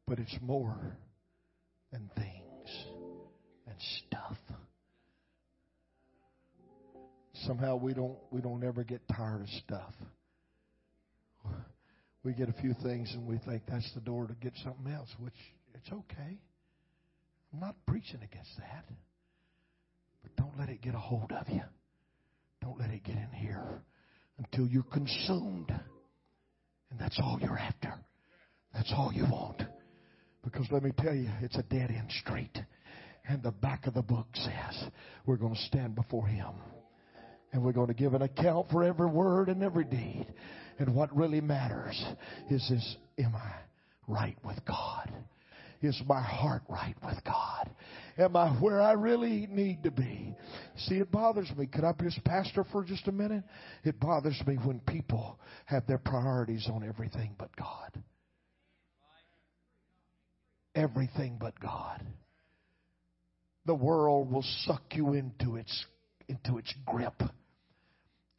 But 0.07 0.19
it's 0.19 0.37
more 0.41 0.97
than 1.91 2.09
things 2.15 2.85
and 3.67 3.75
stuff. 4.07 4.37
Somehow 7.45 7.75
we 7.75 7.93
don't 7.93 8.17
we 8.31 8.41
don't 8.41 8.63
ever 8.63 8.83
get 8.83 9.01
tired 9.15 9.41
of 9.41 9.49
stuff. 9.65 9.93
We 12.23 12.33
get 12.33 12.49
a 12.49 12.61
few 12.61 12.73
things 12.83 13.13
and 13.13 13.25
we 13.27 13.38
think 13.47 13.63
that's 13.67 13.89
the 13.93 14.01
door 14.01 14.27
to 14.27 14.33
get 14.41 14.53
something 14.63 14.91
else, 14.91 15.09
which 15.19 15.33
it's 15.73 15.89
okay. 15.91 16.39
I'm 17.53 17.59
not 17.59 17.75
preaching 17.85 18.19
against 18.23 18.57
that. 18.57 18.85
But 20.23 20.35
don't 20.35 20.57
let 20.59 20.69
it 20.69 20.81
get 20.81 20.93
a 20.93 20.99
hold 20.99 21.31
of 21.31 21.47
you. 21.47 21.61
Don't 22.61 22.79
let 22.79 22.89
it 22.89 23.03
get 23.03 23.15
in 23.15 23.29
here 23.33 23.81
until 24.39 24.67
you're 24.67 24.83
consumed. 24.83 25.69
And 26.89 26.99
that's 26.99 27.19
all 27.23 27.39
you're 27.41 27.57
after. 27.57 27.93
That's 28.73 28.91
all 28.95 29.11
you 29.13 29.23
want. 29.23 29.61
Because 30.43 30.67
let 30.71 30.83
me 30.83 30.91
tell 30.97 31.13
you, 31.13 31.29
it's 31.41 31.57
a 31.57 31.63
dead 31.63 31.91
end 31.91 32.11
street. 32.21 32.57
And 33.29 33.43
the 33.43 33.51
back 33.51 33.88
of 33.88 33.93
the 33.93 34.01
book 34.01 34.27
says 34.33 34.89
we're 35.25 35.38
going 35.38 35.55
to 35.55 35.61
stand 35.61 35.95
before 35.95 36.27
Him. 36.27 36.53
And 37.58 37.66
we're 37.66 37.72
going 37.72 37.88
to 37.88 37.95
give 37.95 38.14
an 38.14 38.22
account 38.22 38.70
for 38.70 38.84
every 38.84 39.08
word 39.08 39.49
and 39.49 39.64
every 39.64 39.84
deed. 39.84 40.28
And 40.78 40.93
what 40.93 41.16
really 41.18 41.41
matters 41.41 41.99
is, 42.51 42.64
this, 42.70 42.97
am 43.18 43.34
I 43.34 43.51
right 44.08 44.38
with 44.45 44.64
God? 44.64 45.12
Is 45.82 45.99
my 46.08 46.22
heart 46.22 46.62
right 46.70 46.93
with 47.03 47.18
God? 47.26 47.72
Am 48.20 48.36
I 48.36 48.51
where 48.60 48.80
I 48.80 48.91
really 48.91 49.47
need 49.49 49.82
to 49.86 49.89
be? 49.89 50.36
See, 50.82 50.97
it 50.97 51.12
bothers 51.12 51.51
me. 51.58 51.66
Could 51.66 51.84
I 51.84 51.93
be 51.93 52.05
just 52.05 52.24
pastor 52.24 52.64
for 52.72 52.84
just 52.84 53.08
a 53.08 53.12
minute? 53.12 53.43
It 53.84 53.99
bothers 53.99 54.39
me 54.45 54.58
when 54.64 54.80
people 54.82 55.39
have 55.66 55.88
their 55.88 55.97
priorities 55.97 56.70
on 56.72 56.88
everything 56.88 57.34
but 57.39 57.49
God. 57.55 58.03
Everything 60.76 61.38
but 61.41 61.60
God. 61.60 62.05
The 63.66 63.74
world 63.74 64.32
will 64.32 64.45
suck 64.68 64.84
you 64.93 65.14
into 65.14 65.55
its 65.55 65.86
into 66.30 66.60
its 66.60 66.72
grip. 66.86 67.24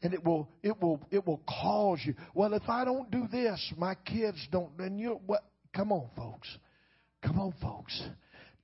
And 0.02 0.14
it 0.14 0.24
will 0.24 0.48
it 0.62 0.80
will 0.80 1.00
it 1.10 1.26
will 1.26 1.42
cause 1.48 2.00
you. 2.04 2.14
Well, 2.34 2.54
if 2.54 2.68
I 2.68 2.84
don't 2.84 3.10
do 3.10 3.26
this, 3.30 3.72
my 3.76 3.94
kids 3.94 4.38
don't 4.52 4.76
then 4.78 4.98
you 4.98 5.20
what 5.26 5.44
come 5.74 5.92
on 5.92 6.08
folks. 6.16 6.48
Come 7.22 7.40
on, 7.40 7.52
folks. 7.60 8.00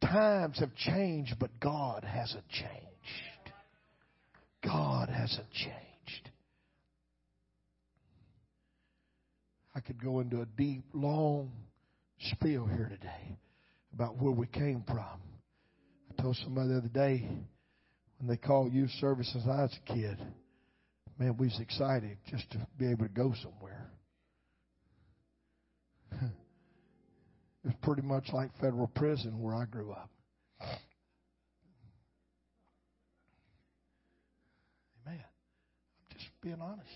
Times 0.01 0.59
have 0.61 0.75
changed, 0.75 1.37
but 1.39 1.51
God 1.61 2.05
hasn't 2.05 2.49
changed. 2.49 3.53
God 4.63 5.09
hasn't 5.09 5.51
changed. 5.51 6.31
I 9.75 9.81
could 9.81 10.03
go 10.03 10.21
into 10.21 10.41
a 10.41 10.47
deep, 10.57 10.85
long 10.93 11.51
spiel 12.19 12.67
here 12.67 12.89
today 12.89 13.37
about 13.93 14.21
where 14.21 14.33
we 14.33 14.47
came 14.47 14.85
from. 14.87 15.21
I 16.11 16.23
told 16.23 16.37
somebody 16.37 16.69
the 16.69 16.79
other 16.79 16.89
day 16.89 17.29
when 18.19 18.29
they 18.29 18.37
called 18.37 18.73
youth 18.73 18.91
services, 19.01 19.43
I 19.45 19.63
was 19.63 19.77
a 19.85 19.93
kid. 19.93 20.19
Man, 21.19 21.37
we 21.37 21.47
was 21.47 21.61
excited 21.61 22.19
just 22.29 22.51
to 22.53 22.67
be 22.79 22.91
able 22.91 23.05
to 23.05 23.13
go 23.13 23.33
somewhere. 23.43 23.91
It's 27.65 27.75
pretty 27.81 28.03
much 28.03 28.27
like 28.33 28.51
federal 28.61 28.89
prison 28.89 29.41
where 29.41 29.55
I 29.55 29.65
grew 29.65 29.91
up. 29.91 30.11
Amen. 35.07 35.19
I'm 35.19 36.19
just 36.19 36.29
being 36.43 36.61
honest. 36.61 36.91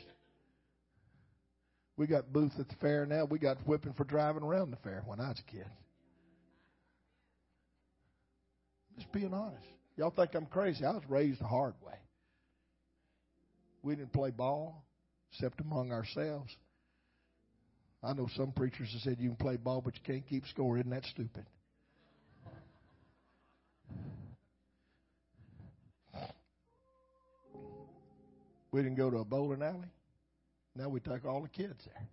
We 1.97 2.07
got 2.07 2.33
booth 2.33 2.53
at 2.59 2.69
the 2.69 2.75
fair 2.83 3.07
now. 3.07 3.25
We 3.25 3.39
got 3.39 3.57
whipping 3.67 3.95
for 3.95 4.05
driving 4.05 4.43
around 4.43 4.71
the 4.71 4.77
fair 4.77 5.03
when 5.07 5.21
I 5.21 5.31
was 5.31 5.41
a 5.41 5.51
kid. 5.51 5.67
Just 8.99 9.11
being 9.11 9.33
honest. 9.33 9.65
Y'all 9.97 10.11
think 10.11 10.35
I'm 10.35 10.47
crazy. 10.47 10.85
I 10.85 10.93
was 10.93 11.03
raised 11.09 11.41
the 11.41 11.47
hard 11.47 11.75
way. 11.85 11.95
We 13.89 13.97
didn't 13.97 14.13
play 14.13 14.31
ball 14.31 14.85
except 15.33 15.63
among 15.63 15.93
ourselves. 15.93 16.55
I 18.03 18.13
know 18.13 18.29
some 18.37 18.53
preachers 18.53 18.93
have 18.93 19.01
said 19.01 19.17
you 19.19 19.31
can 19.31 19.37
play 19.37 19.57
ball, 19.57 19.81
but 19.81 19.95
you 19.95 20.03
can't 20.05 20.29
keep 20.29 20.47
score. 20.47 20.77
Isn't 20.77 20.91
that 20.91 21.07
stupid? 21.07 21.47
We 28.73 28.83
didn't 28.83 28.97
go 28.97 29.11
to 29.11 29.17
a 29.17 29.25
bowling 29.25 29.63
alley. 29.63 29.91
Now 30.77 30.91
we 30.91 31.01
take 31.01 31.25
all 31.25 31.41
the 31.41 31.49
kids 31.49 31.83
there. 31.87 32.09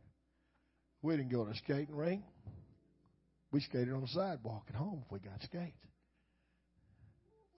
We 1.01 1.17
didn't 1.17 1.29
go 1.29 1.43
to 1.43 1.51
a 1.51 1.55
skating 1.55 1.93
rink. 1.93 2.23
We 3.51 3.59
skated 3.59 3.91
on 3.91 3.99
the 3.99 4.07
sidewalk 4.07 4.63
at 4.69 4.75
home 4.75 5.03
if 5.05 5.11
we 5.11 5.19
got 5.19 5.41
skates. 5.43 5.75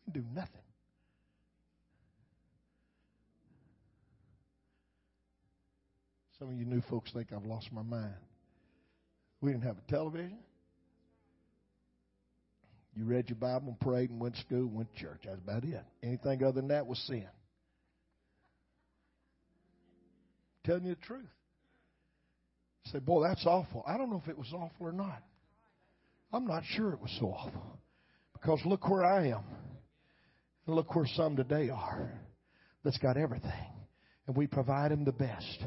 We 0.08 0.14
didn't 0.14 0.26
do 0.26 0.34
nothing. 0.34 0.67
Some 6.40 6.50
of 6.50 6.56
you 6.56 6.66
new 6.66 6.82
folks 6.90 7.12
think 7.12 7.28
I've 7.34 7.46
lost 7.46 7.72
my 7.72 7.82
mind. 7.82 8.14
We 9.42 9.52
didn't 9.52 9.64
have 9.64 9.78
a 9.78 9.92
television. 9.92 10.38
You 12.96 13.06
read 13.06 13.30
your 13.30 13.38
Bible 13.38 13.68
and 13.68 13.80
prayed 13.80 14.10
and 14.10 14.20
went 14.20 14.36
to 14.36 14.42
school, 14.42 14.68
went 14.68 14.94
to 14.94 15.00
church. 15.00 15.22
That's 15.26 15.40
about 15.40 15.64
it. 15.64 15.84
Anything 16.02 16.44
other 16.44 16.54
than 16.54 16.70
that 16.70 16.88
was 16.88 16.98
sin. 17.08 17.28
telling 20.68 20.84
you 20.84 20.96
the 20.96 21.02
truth. 21.02 21.24
You 22.86 22.92
say, 22.92 23.00
boy, 23.00 23.28
that's 23.28 23.46
awful. 23.46 23.84
I 23.88 23.98
don't 23.98 24.10
know 24.10 24.22
if 24.22 24.30
it 24.30 24.38
was 24.38 24.52
awful 24.54 24.86
or 24.86 24.92
not. 24.92 25.24
I'm 26.32 26.46
not 26.46 26.64
sure 26.76 26.92
it 26.92 27.02
was 27.02 27.16
so 27.20 27.28
awful. 27.28 27.80
Because 28.34 28.60
look 28.66 28.88
where 28.90 29.04
I 29.04 29.30
am. 29.30 29.44
And 30.68 30.76
look 30.76 30.94
where 30.94 31.08
some 31.16 31.38
today 31.38 31.70
are 31.70 32.12
that's 32.84 32.98
got 32.98 33.18
everything. 33.18 33.52
And 34.28 34.36
we 34.36 34.46
provide 34.46 34.92
them 34.92 35.06
the 35.06 35.14
best. 35.14 35.64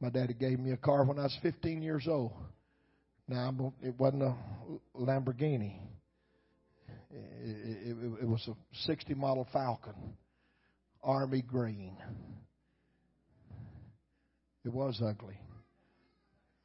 My 0.00 0.10
daddy 0.10 0.34
gave 0.34 0.60
me 0.60 0.72
a 0.72 0.76
car 0.76 1.04
when 1.04 1.18
I 1.18 1.24
was 1.24 1.36
15 1.42 1.82
years 1.82 2.06
old. 2.08 2.32
Now, 3.26 3.72
it 3.82 3.98
wasn't 3.98 4.22
a 4.22 4.34
Lamborghini. 4.96 5.80
It, 7.10 7.88
it, 7.90 7.96
it, 8.22 8.28
was 8.28 8.46
a 8.48 8.54
60 8.86 9.14
model 9.14 9.46
Falcon, 9.52 9.94
army 11.02 11.42
green. 11.42 11.96
It 14.64 14.72
was 14.72 15.00
ugly. 15.04 15.38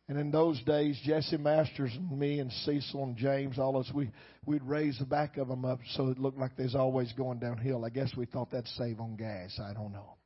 And 0.09 0.19
in 0.19 0.31
those 0.31 0.61
days, 0.63 0.99
Jesse 1.03 1.38
Masters 1.38 1.91
and 1.95 2.19
me 2.19 2.39
and 2.39 2.51
Cecil 2.51 3.03
and 3.03 3.15
James, 3.15 3.57
all 3.57 3.77
us, 3.77 3.89
we, 3.95 4.11
we'd 4.45 4.63
raise 4.63 4.99
the 4.99 5.05
back 5.05 5.38
of 5.38 5.47
them 5.47 5.63
up 5.63 5.79
so 5.95 6.09
it 6.09 6.19
looked 6.19 6.38
like 6.38 6.57
there's 6.57 6.75
always 6.75 7.11
going 7.13 7.39
downhill. 7.39 7.86
I 7.86 7.89
guess 7.89 8.11
we 8.15 8.25
thought 8.25 8.51
that'd 8.51 8.67
save 8.77 8.99
on 8.99 9.15
gas. 9.15 9.57
I 9.59 9.73
don't 9.73 9.93
know. 9.93 10.17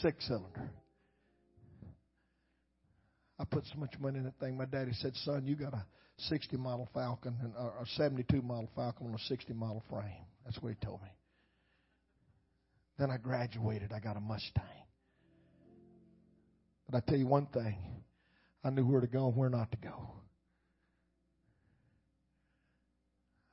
Six 0.00 0.26
cylinder. 0.26 0.70
I 3.38 3.44
put 3.44 3.64
so 3.66 3.78
much 3.78 3.94
money 4.00 4.18
in 4.18 4.24
that 4.24 4.38
thing. 4.40 4.56
My 4.56 4.64
daddy 4.64 4.92
said, 4.94 5.14
"Son, 5.16 5.46
you 5.46 5.54
got 5.54 5.72
a 5.72 5.84
60 6.18 6.56
model 6.56 6.88
Falcon 6.92 7.36
and 7.40 7.54
or 7.56 7.82
a 7.82 7.86
72 7.86 8.42
model 8.42 8.68
Falcon 8.74 9.06
on 9.06 9.14
a 9.14 9.18
60 9.18 9.52
model 9.54 9.82
frame." 9.88 10.24
That's 10.44 10.60
what 10.62 10.70
he 10.70 10.74
told 10.84 11.00
me. 11.02 11.08
Then 12.98 13.10
I 13.10 13.16
graduated. 13.16 13.92
I 13.92 14.00
got 14.00 14.16
a 14.16 14.20
Mustang. 14.20 14.64
But 16.88 16.96
I 16.96 17.00
tell 17.08 17.18
you 17.18 17.26
one 17.26 17.46
thing: 17.46 17.76
I 18.64 18.70
knew 18.70 18.84
where 18.84 19.00
to 19.00 19.06
go 19.06 19.28
and 19.28 19.36
where 19.36 19.50
not 19.50 19.70
to 19.70 19.78
go. 19.78 20.10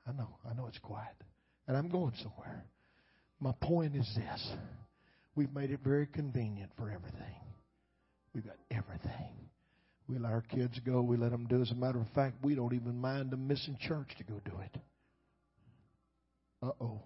I 0.08 0.12
know, 0.12 0.38
I 0.50 0.54
know 0.54 0.68
it's 0.68 0.80
quiet. 0.80 1.16
And 1.68 1.76
I'm 1.76 1.90
going 1.90 2.14
somewhere. 2.22 2.66
My 3.40 3.54
point 3.62 3.96
is 3.96 4.08
this 4.16 4.52
we've 5.36 5.54
made 5.54 5.72
it 5.72 5.80
very 5.84 6.08
convenient 6.08 6.72
for 6.78 6.90
everything. 6.90 7.36
We've 8.34 8.46
got 8.46 8.58
everything. 8.72 9.34
We 10.08 10.18
let 10.18 10.32
our 10.32 10.42
kids 10.42 10.80
go, 10.86 11.02
we 11.02 11.18
let 11.18 11.32
them 11.32 11.48
do. 11.48 11.62
As 11.62 11.72
a 11.72 11.76
matter 11.76 12.00
of 12.00 12.08
fact, 12.14 12.36
we 12.44 12.56
don't 12.56 12.74
even 12.74 13.00
mind 13.00 13.32
them 13.32 13.48
missing 13.48 13.78
church 13.80 14.10
to 14.18 14.24
go 14.24 14.40
do 14.46 14.54
it. 14.62 14.82
Uh 16.62 16.72
oh. 16.80 17.02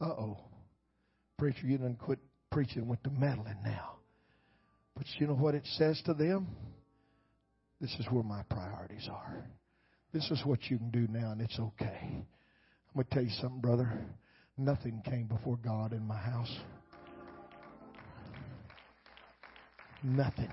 Uh 0.00 0.04
oh. 0.04 0.38
Preacher, 1.38 1.66
you 1.66 1.78
done 1.78 1.96
quit 1.98 2.18
preaching 2.50 2.86
with 2.86 3.02
the 3.02 3.10
meddling 3.10 3.56
now. 3.64 3.96
But 4.96 5.06
you 5.18 5.26
know 5.26 5.34
what 5.34 5.54
it 5.54 5.66
says 5.76 6.00
to 6.06 6.14
them? 6.14 6.46
This 7.80 7.94
is 7.98 8.06
where 8.10 8.22
my 8.22 8.42
priorities 8.50 9.08
are. 9.10 9.44
This 10.12 10.30
is 10.30 10.40
what 10.44 10.60
you 10.70 10.78
can 10.78 10.90
do 10.90 11.06
now, 11.10 11.32
and 11.32 11.40
it's 11.40 11.58
okay. 11.58 12.24
I'm 12.94 13.02
going 13.02 13.06
to 13.08 13.14
tell 13.14 13.24
you 13.24 13.42
something, 13.42 13.60
brother. 13.60 13.90
Nothing 14.56 15.02
came 15.04 15.26
before 15.26 15.56
God 15.56 15.92
in 15.92 16.06
my 16.06 16.16
house. 16.16 16.54
Nothing. 20.04 20.52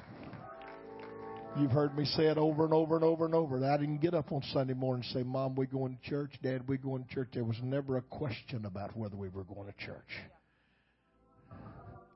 You've 1.60 1.70
heard 1.70 1.96
me 1.96 2.06
say 2.06 2.24
it 2.24 2.40
over 2.40 2.66
and 2.66 2.74
over 2.74 2.96
and 2.96 3.04
over 3.04 3.26
and 3.26 3.36
over. 3.36 3.64
I 3.64 3.78
didn't 3.78 4.00
get 4.00 4.16
up 4.16 4.32
on 4.32 4.42
Sunday 4.54 4.74
morning 4.74 5.04
and 5.06 5.14
say, 5.14 5.24
Mom, 5.24 5.54
we're 5.54 5.66
going 5.66 6.00
to 6.02 6.10
church? 6.10 6.32
Dad, 6.42 6.68
we're 6.68 6.80
going 6.80 7.04
to 7.04 7.14
church? 7.14 7.30
There 7.34 7.44
was 7.44 7.60
never 7.62 7.98
a 7.98 8.02
question 8.02 8.66
about 8.66 8.98
whether 8.98 9.16
we 9.16 9.30
were 9.30 9.44
going 9.44 9.68
to 9.68 9.86
church. 9.86 10.10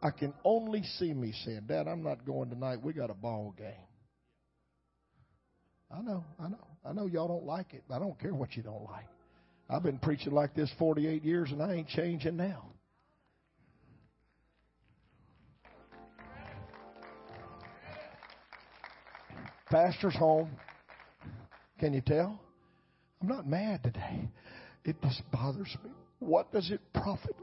I 0.02 0.10
can 0.10 0.34
only 0.44 0.82
see 0.98 1.14
me 1.14 1.34
saying, 1.46 1.66
Dad, 1.68 1.88
I'm 1.88 2.02
not 2.02 2.26
going 2.26 2.50
tonight. 2.50 2.80
We 2.82 2.94
got 2.94 3.12
a 3.12 3.16
ball 3.16 3.54
game. 3.56 3.74
I 5.92 6.02
know, 6.02 6.24
I 6.40 6.48
know. 6.48 6.68
I 6.84 6.94
know 6.94 7.06
y'all 7.06 7.28
don't 7.28 7.46
like 7.46 7.76
it. 7.76 7.84
but 7.88 7.96
I 7.96 8.00
don't 8.00 8.20
care 8.20 8.34
what 8.34 8.56
you 8.56 8.64
don't 8.64 8.86
like. 8.86 9.06
I've 9.70 9.84
been 9.84 9.98
preaching 9.98 10.34
like 10.34 10.54
this 10.54 10.72
48 10.78 11.24
years 11.24 11.52
and 11.52 11.62
I 11.62 11.74
ain't 11.74 11.88
changing 11.88 12.38
now. 12.38 12.70
Pastor's 19.72 20.16
home. 20.16 20.52
Can 21.80 21.94
you 21.94 22.02
tell? 22.02 22.40
I'm 23.22 23.28
not 23.28 23.48
mad 23.48 23.84
today. 23.84 24.30
It 24.84 25.02
just 25.02 25.22
bothers 25.32 25.76
me. 25.84 25.90
What 26.20 26.54
does 26.54 26.70
it 26.70 26.80
profit? 26.94 27.36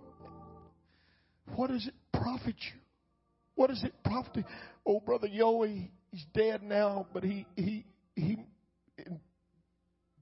What 1.56 1.70
does 1.70 1.86
it 1.86 1.94
profit 2.12 2.54
you? 2.56 2.80
What 3.56 3.68
does 3.68 3.82
it 3.82 3.92
profit 4.04 4.36
you? 4.36 4.44
Oh, 4.86 5.00
brother 5.00 5.28
Yoey, 5.28 5.90
he's 6.10 6.24
dead 6.32 6.62
now, 6.62 7.06
but 7.12 7.24
he 7.24 7.46
he 7.56 7.84
he 8.14 8.38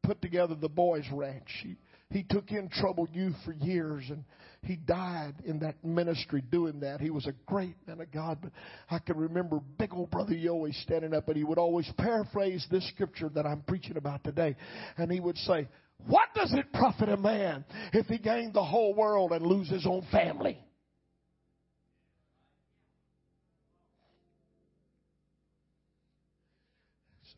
put 0.03 0.21
together 0.23 0.55
the 0.55 0.69
boys' 0.69 1.05
ranch. 1.13 1.49
He 1.63 1.77
he 2.11 2.25
took 2.25 2.51
in 2.51 2.69
troubled 2.69 3.09
youth 3.13 3.37
for 3.45 3.53
years 3.53 4.05
and 4.11 4.25
he 4.63 4.77
died 4.77 5.35
in 5.45 5.61
that 5.61 5.83
ministry 5.85 6.43
doing 6.51 6.81
that. 6.81 7.01
He 7.01 7.11
was 7.11 7.27
a 7.27 7.33
great 7.47 7.77
man 7.87 8.01
of 8.01 8.11
God, 8.11 8.39
but 8.43 8.51
I 8.91 8.99
can 8.99 9.17
remember 9.17 9.61
big 9.79 9.95
old 9.95 10.11
brother 10.11 10.35
Yoey 10.35 10.75
standing 10.83 11.15
up 11.15 11.29
and 11.29 11.37
he 11.37 11.45
would 11.45 11.59
always 11.59 11.91
paraphrase 11.97 12.67
this 12.71 12.87
scripture 12.89 13.31
that 13.31 13.47
I'm 13.47 13.63
preaching 13.63 13.97
about 13.97 14.25
today. 14.25 14.57
And 14.99 15.11
he 15.11 15.21
would 15.21 15.39
say, 15.39 15.69
What 16.09 16.29
does 16.35 16.53
it 16.53 16.73
profit 16.73 17.09
a 17.09 17.17
man 17.17 17.65
if 17.93 18.07
he 18.07 18.19
gained 18.19 18.55
the 18.55 18.65
whole 18.65 18.93
world 18.93 19.31
and 19.31 19.47
lose 19.47 19.71
his 19.71 19.87
own 19.87 20.05
family? 20.11 20.59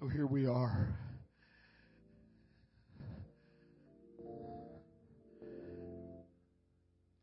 So 0.00 0.08
here 0.08 0.26
we 0.26 0.46
are. 0.46 1.01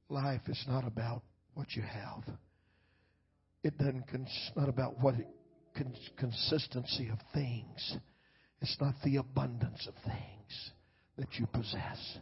Life 0.10 0.42
is 0.48 0.64
not 0.68 0.86
about 0.88 1.22
what 1.54 1.68
you 1.76 1.84
have. 1.84 2.24
It 3.64 3.78
doesn't. 3.78 4.06
It's 4.12 4.52
not 4.56 4.70
about 4.70 5.00
what 5.00 5.16
it, 5.16 5.28
consistency 6.18 7.10
of 7.10 7.20
things. 7.34 7.98
It's 8.62 8.78
not 8.82 8.96
the 9.04 9.18
abundance 9.18 9.88
of 9.88 9.94
things 10.04 10.72
that 11.18 11.28
you 11.40 11.46
possess, 11.48 12.18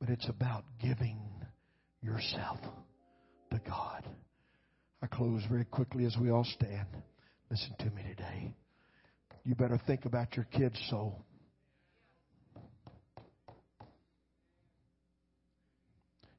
but 0.00 0.08
it's 0.08 0.28
about 0.28 0.64
giving 0.80 1.18
yourself 2.02 2.58
to 3.50 3.60
God. 3.66 4.08
I 5.02 5.06
close 5.06 5.42
very 5.48 5.64
quickly 5.64 6.04
as 6.06 6.16
we 6.20 6.30
all 6.30 6.44
stand. 6.44 6.88
Listen 7.50 7.74
to 7.78 7.90
me 7.90 8.02
today. 8.02 8.54
You 9.44 9.54
better 9.54 9.80
think 9.86 10.04
about 10.04 10.36
your 10.36 10.46
kid's 10.46 10.78
soul. 10.90 11.24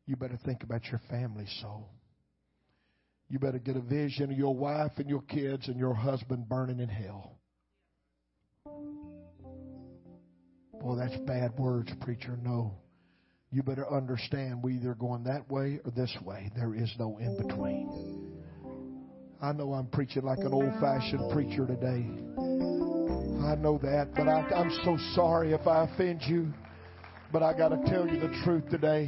You 0.09 0.15
better 0.15 0.39
think 0.43 0.63
about 0.63 0.85
your 0.85 0.99
family 1.07 1.45
soul. 1.61 1.87
You 3.29 3.37
better 3.37 3.59
get 3.59 3.75
a 3.75 3.79
vision 3.79 4.31
of 4.31 4.37
your 4.39 4.55
wife 4.55 4.93
and 4.97 5.07
your 5.07 5.21
kids 5.21 5.67
and 5.67 5.77
your 5.77 5.93
husband 5.93 6.49
burning 6.49 6.79
in 6.79 6.89
hell. 6.89 7.37
Boy, 10.81 10.95
that's 10.95 11.15
bad 11.27 11.51
words, 11.59 11.91
preacher. 12.01 12.39
No. 12.41 12.73
You 13.51 13.61
better 13.61 13.87
understand 13.87 14.63
we 14.63 14.77
either 14.77 14.95
going 14.95 15.25
that 15.25 15.47
way 15.47 15.79
or 15.85 15.91
this 15.91 16.17
way. 16.25 16.51
There 16.55 16.73
is 16.73 16.91
no 16.97 17.19
in 17.19 17.37
between. 17.37 18.31
I 19.39 19.51
know 19.51 19.73
I'm 19.73 19.89
preaching 19.89 20.23
like 20.23 20.39
an 20.39 20.53
old 20.53 20.73
fashioned 20.81 21.31
preacher 21.31 21.67
today. 21.67 22.03
I 23.45 23.53
know 23.53 23.77
that, 23.83 24.09
but 24.15 24.27
I, 24.27 24.39
I'm 24.55 24.71
so 24.83 24.97
sorry 25.13 25.53
if 25.53 25.67
I 25.67 25.83
offend 25.83 26.23
you. 26.23 26.51
But 27.31 27.43
I 27.43 27.55
got 27.55 27.69
to 27.69 27.91
tell 27.91 28.07
you 28.07 28.19
the 28.19 28.41
truth 28.43 28.67
today. 28.71 29.07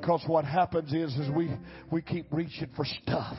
Because 0.00 0.22
what 0.26 0.44
happens 0.44 0.92
is, 0.92 1.14
is 1.16 1.30
we, 1.30 1.50
we 1.90 2.00
keep 2.00 2.26
reaching 2.32 2.68
for 2.74 2.84
stuff. 3.02 3.36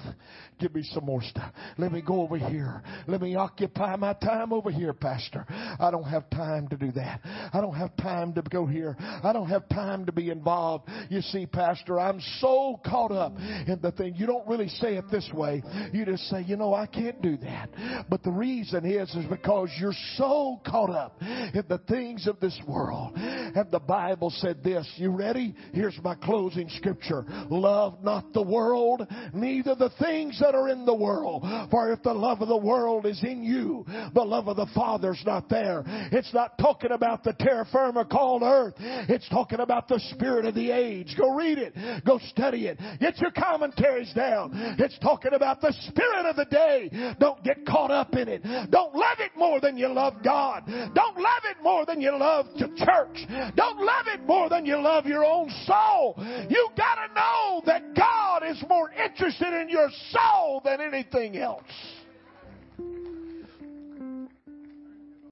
Give 0.59 0.73
me 0.75 0.83
some 0.93 1.05
more 1.05 1.23
stuff. 1.23 1.51
Let 1.79 1.91
me 1.91 2.01
go 2.01 2.21
over 2.21 2.37
here. 2.37 2.83
Let 3.07 3.19
me 3.19 3.35
occupy 3.35 3.95
my 3.95 4.13
time 4.13 4.53
over 4.53 4.69
here, 4.69 4.93
Pastor. 4.93 5.43
I 5.49 5.89
don't 5.89 6.03
have 6.03 6.29
time 6.29 6.67
to 6.67 6.77
do 6.77 6.91
that. 6.91 7.21
I 7.51 7.61
don't 7.61 7.73
have 7.73 7.95
time 7.97 8.33
to 8.33 8.43
go 8.43 8.67
here. 8.67 8.95
I 8.99 9.33
don't 9.33 9.49
have 9.49 9.67
time 9.69 10.05
to 10.05 10.11
be 10.11 10.29
involved. 10.29 10.87
You 11.09 11.21
see, 11.21 11.47
Pastor, 11.47 11.99
I'm 11.99 12.21
so 12.39 12.79
caught 12.85 13.11
up 13.11 13.35
in 13.39 13.79
the 13.81 13.91
thing. 13.91 14.15
You 14.15 14.27
don't 14.27 14.47
really 14.47 14.67
say 14.67 14.97
it 14.97 15.05
this 15.09 15.27
way. 15.33 15.63
You 15.91 16.05
just 16.05 16.29
say, 16.29 16.43
you 16.43 16.57
know, 16.57 16.75
I 16.75 16.85
can't 16.85 17.21
do 17.23 17.37
that. 17.37 18.05
But 18.07 18.21
the 18.21 18.31
reason 18.31 18.85
is, 18.85 19.09
is 19.15 19.25
because 19.25 19.69
you're 19.79 19.95
so 20.15 20.61
caught 20.65 20.91
up 20.91 21.17
in 21.21 21.63
the 21.67 21.79
things 21.89 22.27
of 22.27 22.39
this 22.39 22.59
world. 22.67 23.13
And 23.15 23.71
the 23.71 23.79
Bible 23.79 24.29
said 24.29 24.63
this. 24.63 24.87
You 24.97 25.09
ready? 25.09 25.55
Here's 25.73 25.97
my 26.03 26.13
close 26.13 26.50
closing 26.51 26.69
scripture. 26.69 27.25
Love 27.49 28.03
not 28.03 28.33
the 28.33 28.41
world, 28.41 29.07
neither 29.33 29.75
the 29.75 29.91
things 29.99 30.39
that 30.39 30.55
are 30.55 30.69
in 30.69 30.85
the 30.85 30.93
world. 30.93 31.43
For 31.69 31.91
if 31.91 32.01
the 32.03 32.13
love 32.13 32.41
of 32.41 32.47
the 32.47 32.57
world 32.57 33.05
is 33.05 33.21
in 33.23 33.43
you, 33.43 33.85
the 34.13 34.23
love 34.23 34.47
of 34.47 34.57
the 34.57 34.67
Father's 34.75 35.21
not 35.25 35.49
there. 35.49 35.83
It's 36.11 36.33
not 36.33 36.57
talking 36.57 36.91
about 36.91 37.23
the 37.23 37.33
terra 37.33 37.65
firma 37.71 38.05
called 38.05 38.43
earth. 38.43 38.75
It's 38.79 39.27
talking 39.29 39.59
about 39.59 39.87
the 39.87 39.99
spirit 40.11 40.45
of 40.45 40.55
the 40.55 40.71
age. 40.71 41.15
Go 41.17 41.31
read 41.31 41.57
it. 41.57 41.73
Go 42.05 42.19
study 42.29 42.67
it. 42.67 42.79
Get 42.99 43.19
your 43.19 43.31
commentaries 43.31 44.11
down. 44.13 44.51
It's 44.79 44.97
talking 44.99 45.33
about 45.33 45.61
the 45.61 45.73
spirit 45.87 46.25
of 46.25 46.35
the 46.35 46.45
day. 46.45 47.15
Don't 47.19 47.43
get 47.43 47.65
caught 47.65 47.91
up 47.91 48.15
in 48.15 48.27
it. 48.27 48.43
Don't 48.71 48.95
love 48.95 49.19
it 49.19 49.31
more 49.37 49.59
than 49.59 49.77
you 49.77 49.87
love 49.87 50.15
God. 50.23 50.63
Don't 50.67 51.17
love 51.17 51.43
it 51.49 51.57
more 51.63 51.85
than 51.85 52.01
you 52.01 52.17
love 52.17 52.47
the 52.55 52.67
church. 52.77 53.55
Don't 53.55 53.79
love 53.79 54.07
it 54.07 54.21
more 54.25 54.49
than 54.49 54.65
you 54.65 54.81
love 54.81 55.05
your 55.05 55.25
own 55.25 55.49
soul. 55.65 56.15
You 56.49 56.69
got 56.77 57.07
to 57.07 57.13
know 57.13 57.61
that 57.65 57.95
God 57.95 58.43
is 58.45 58.63
more 58.67 58.91
interested 58.91 59.53
in 59.61 59.69
your 59.69 59.89
soul 60.09 60.61
than 60.63 60.81
anything 60.81 61.37
else. 61.37 61.63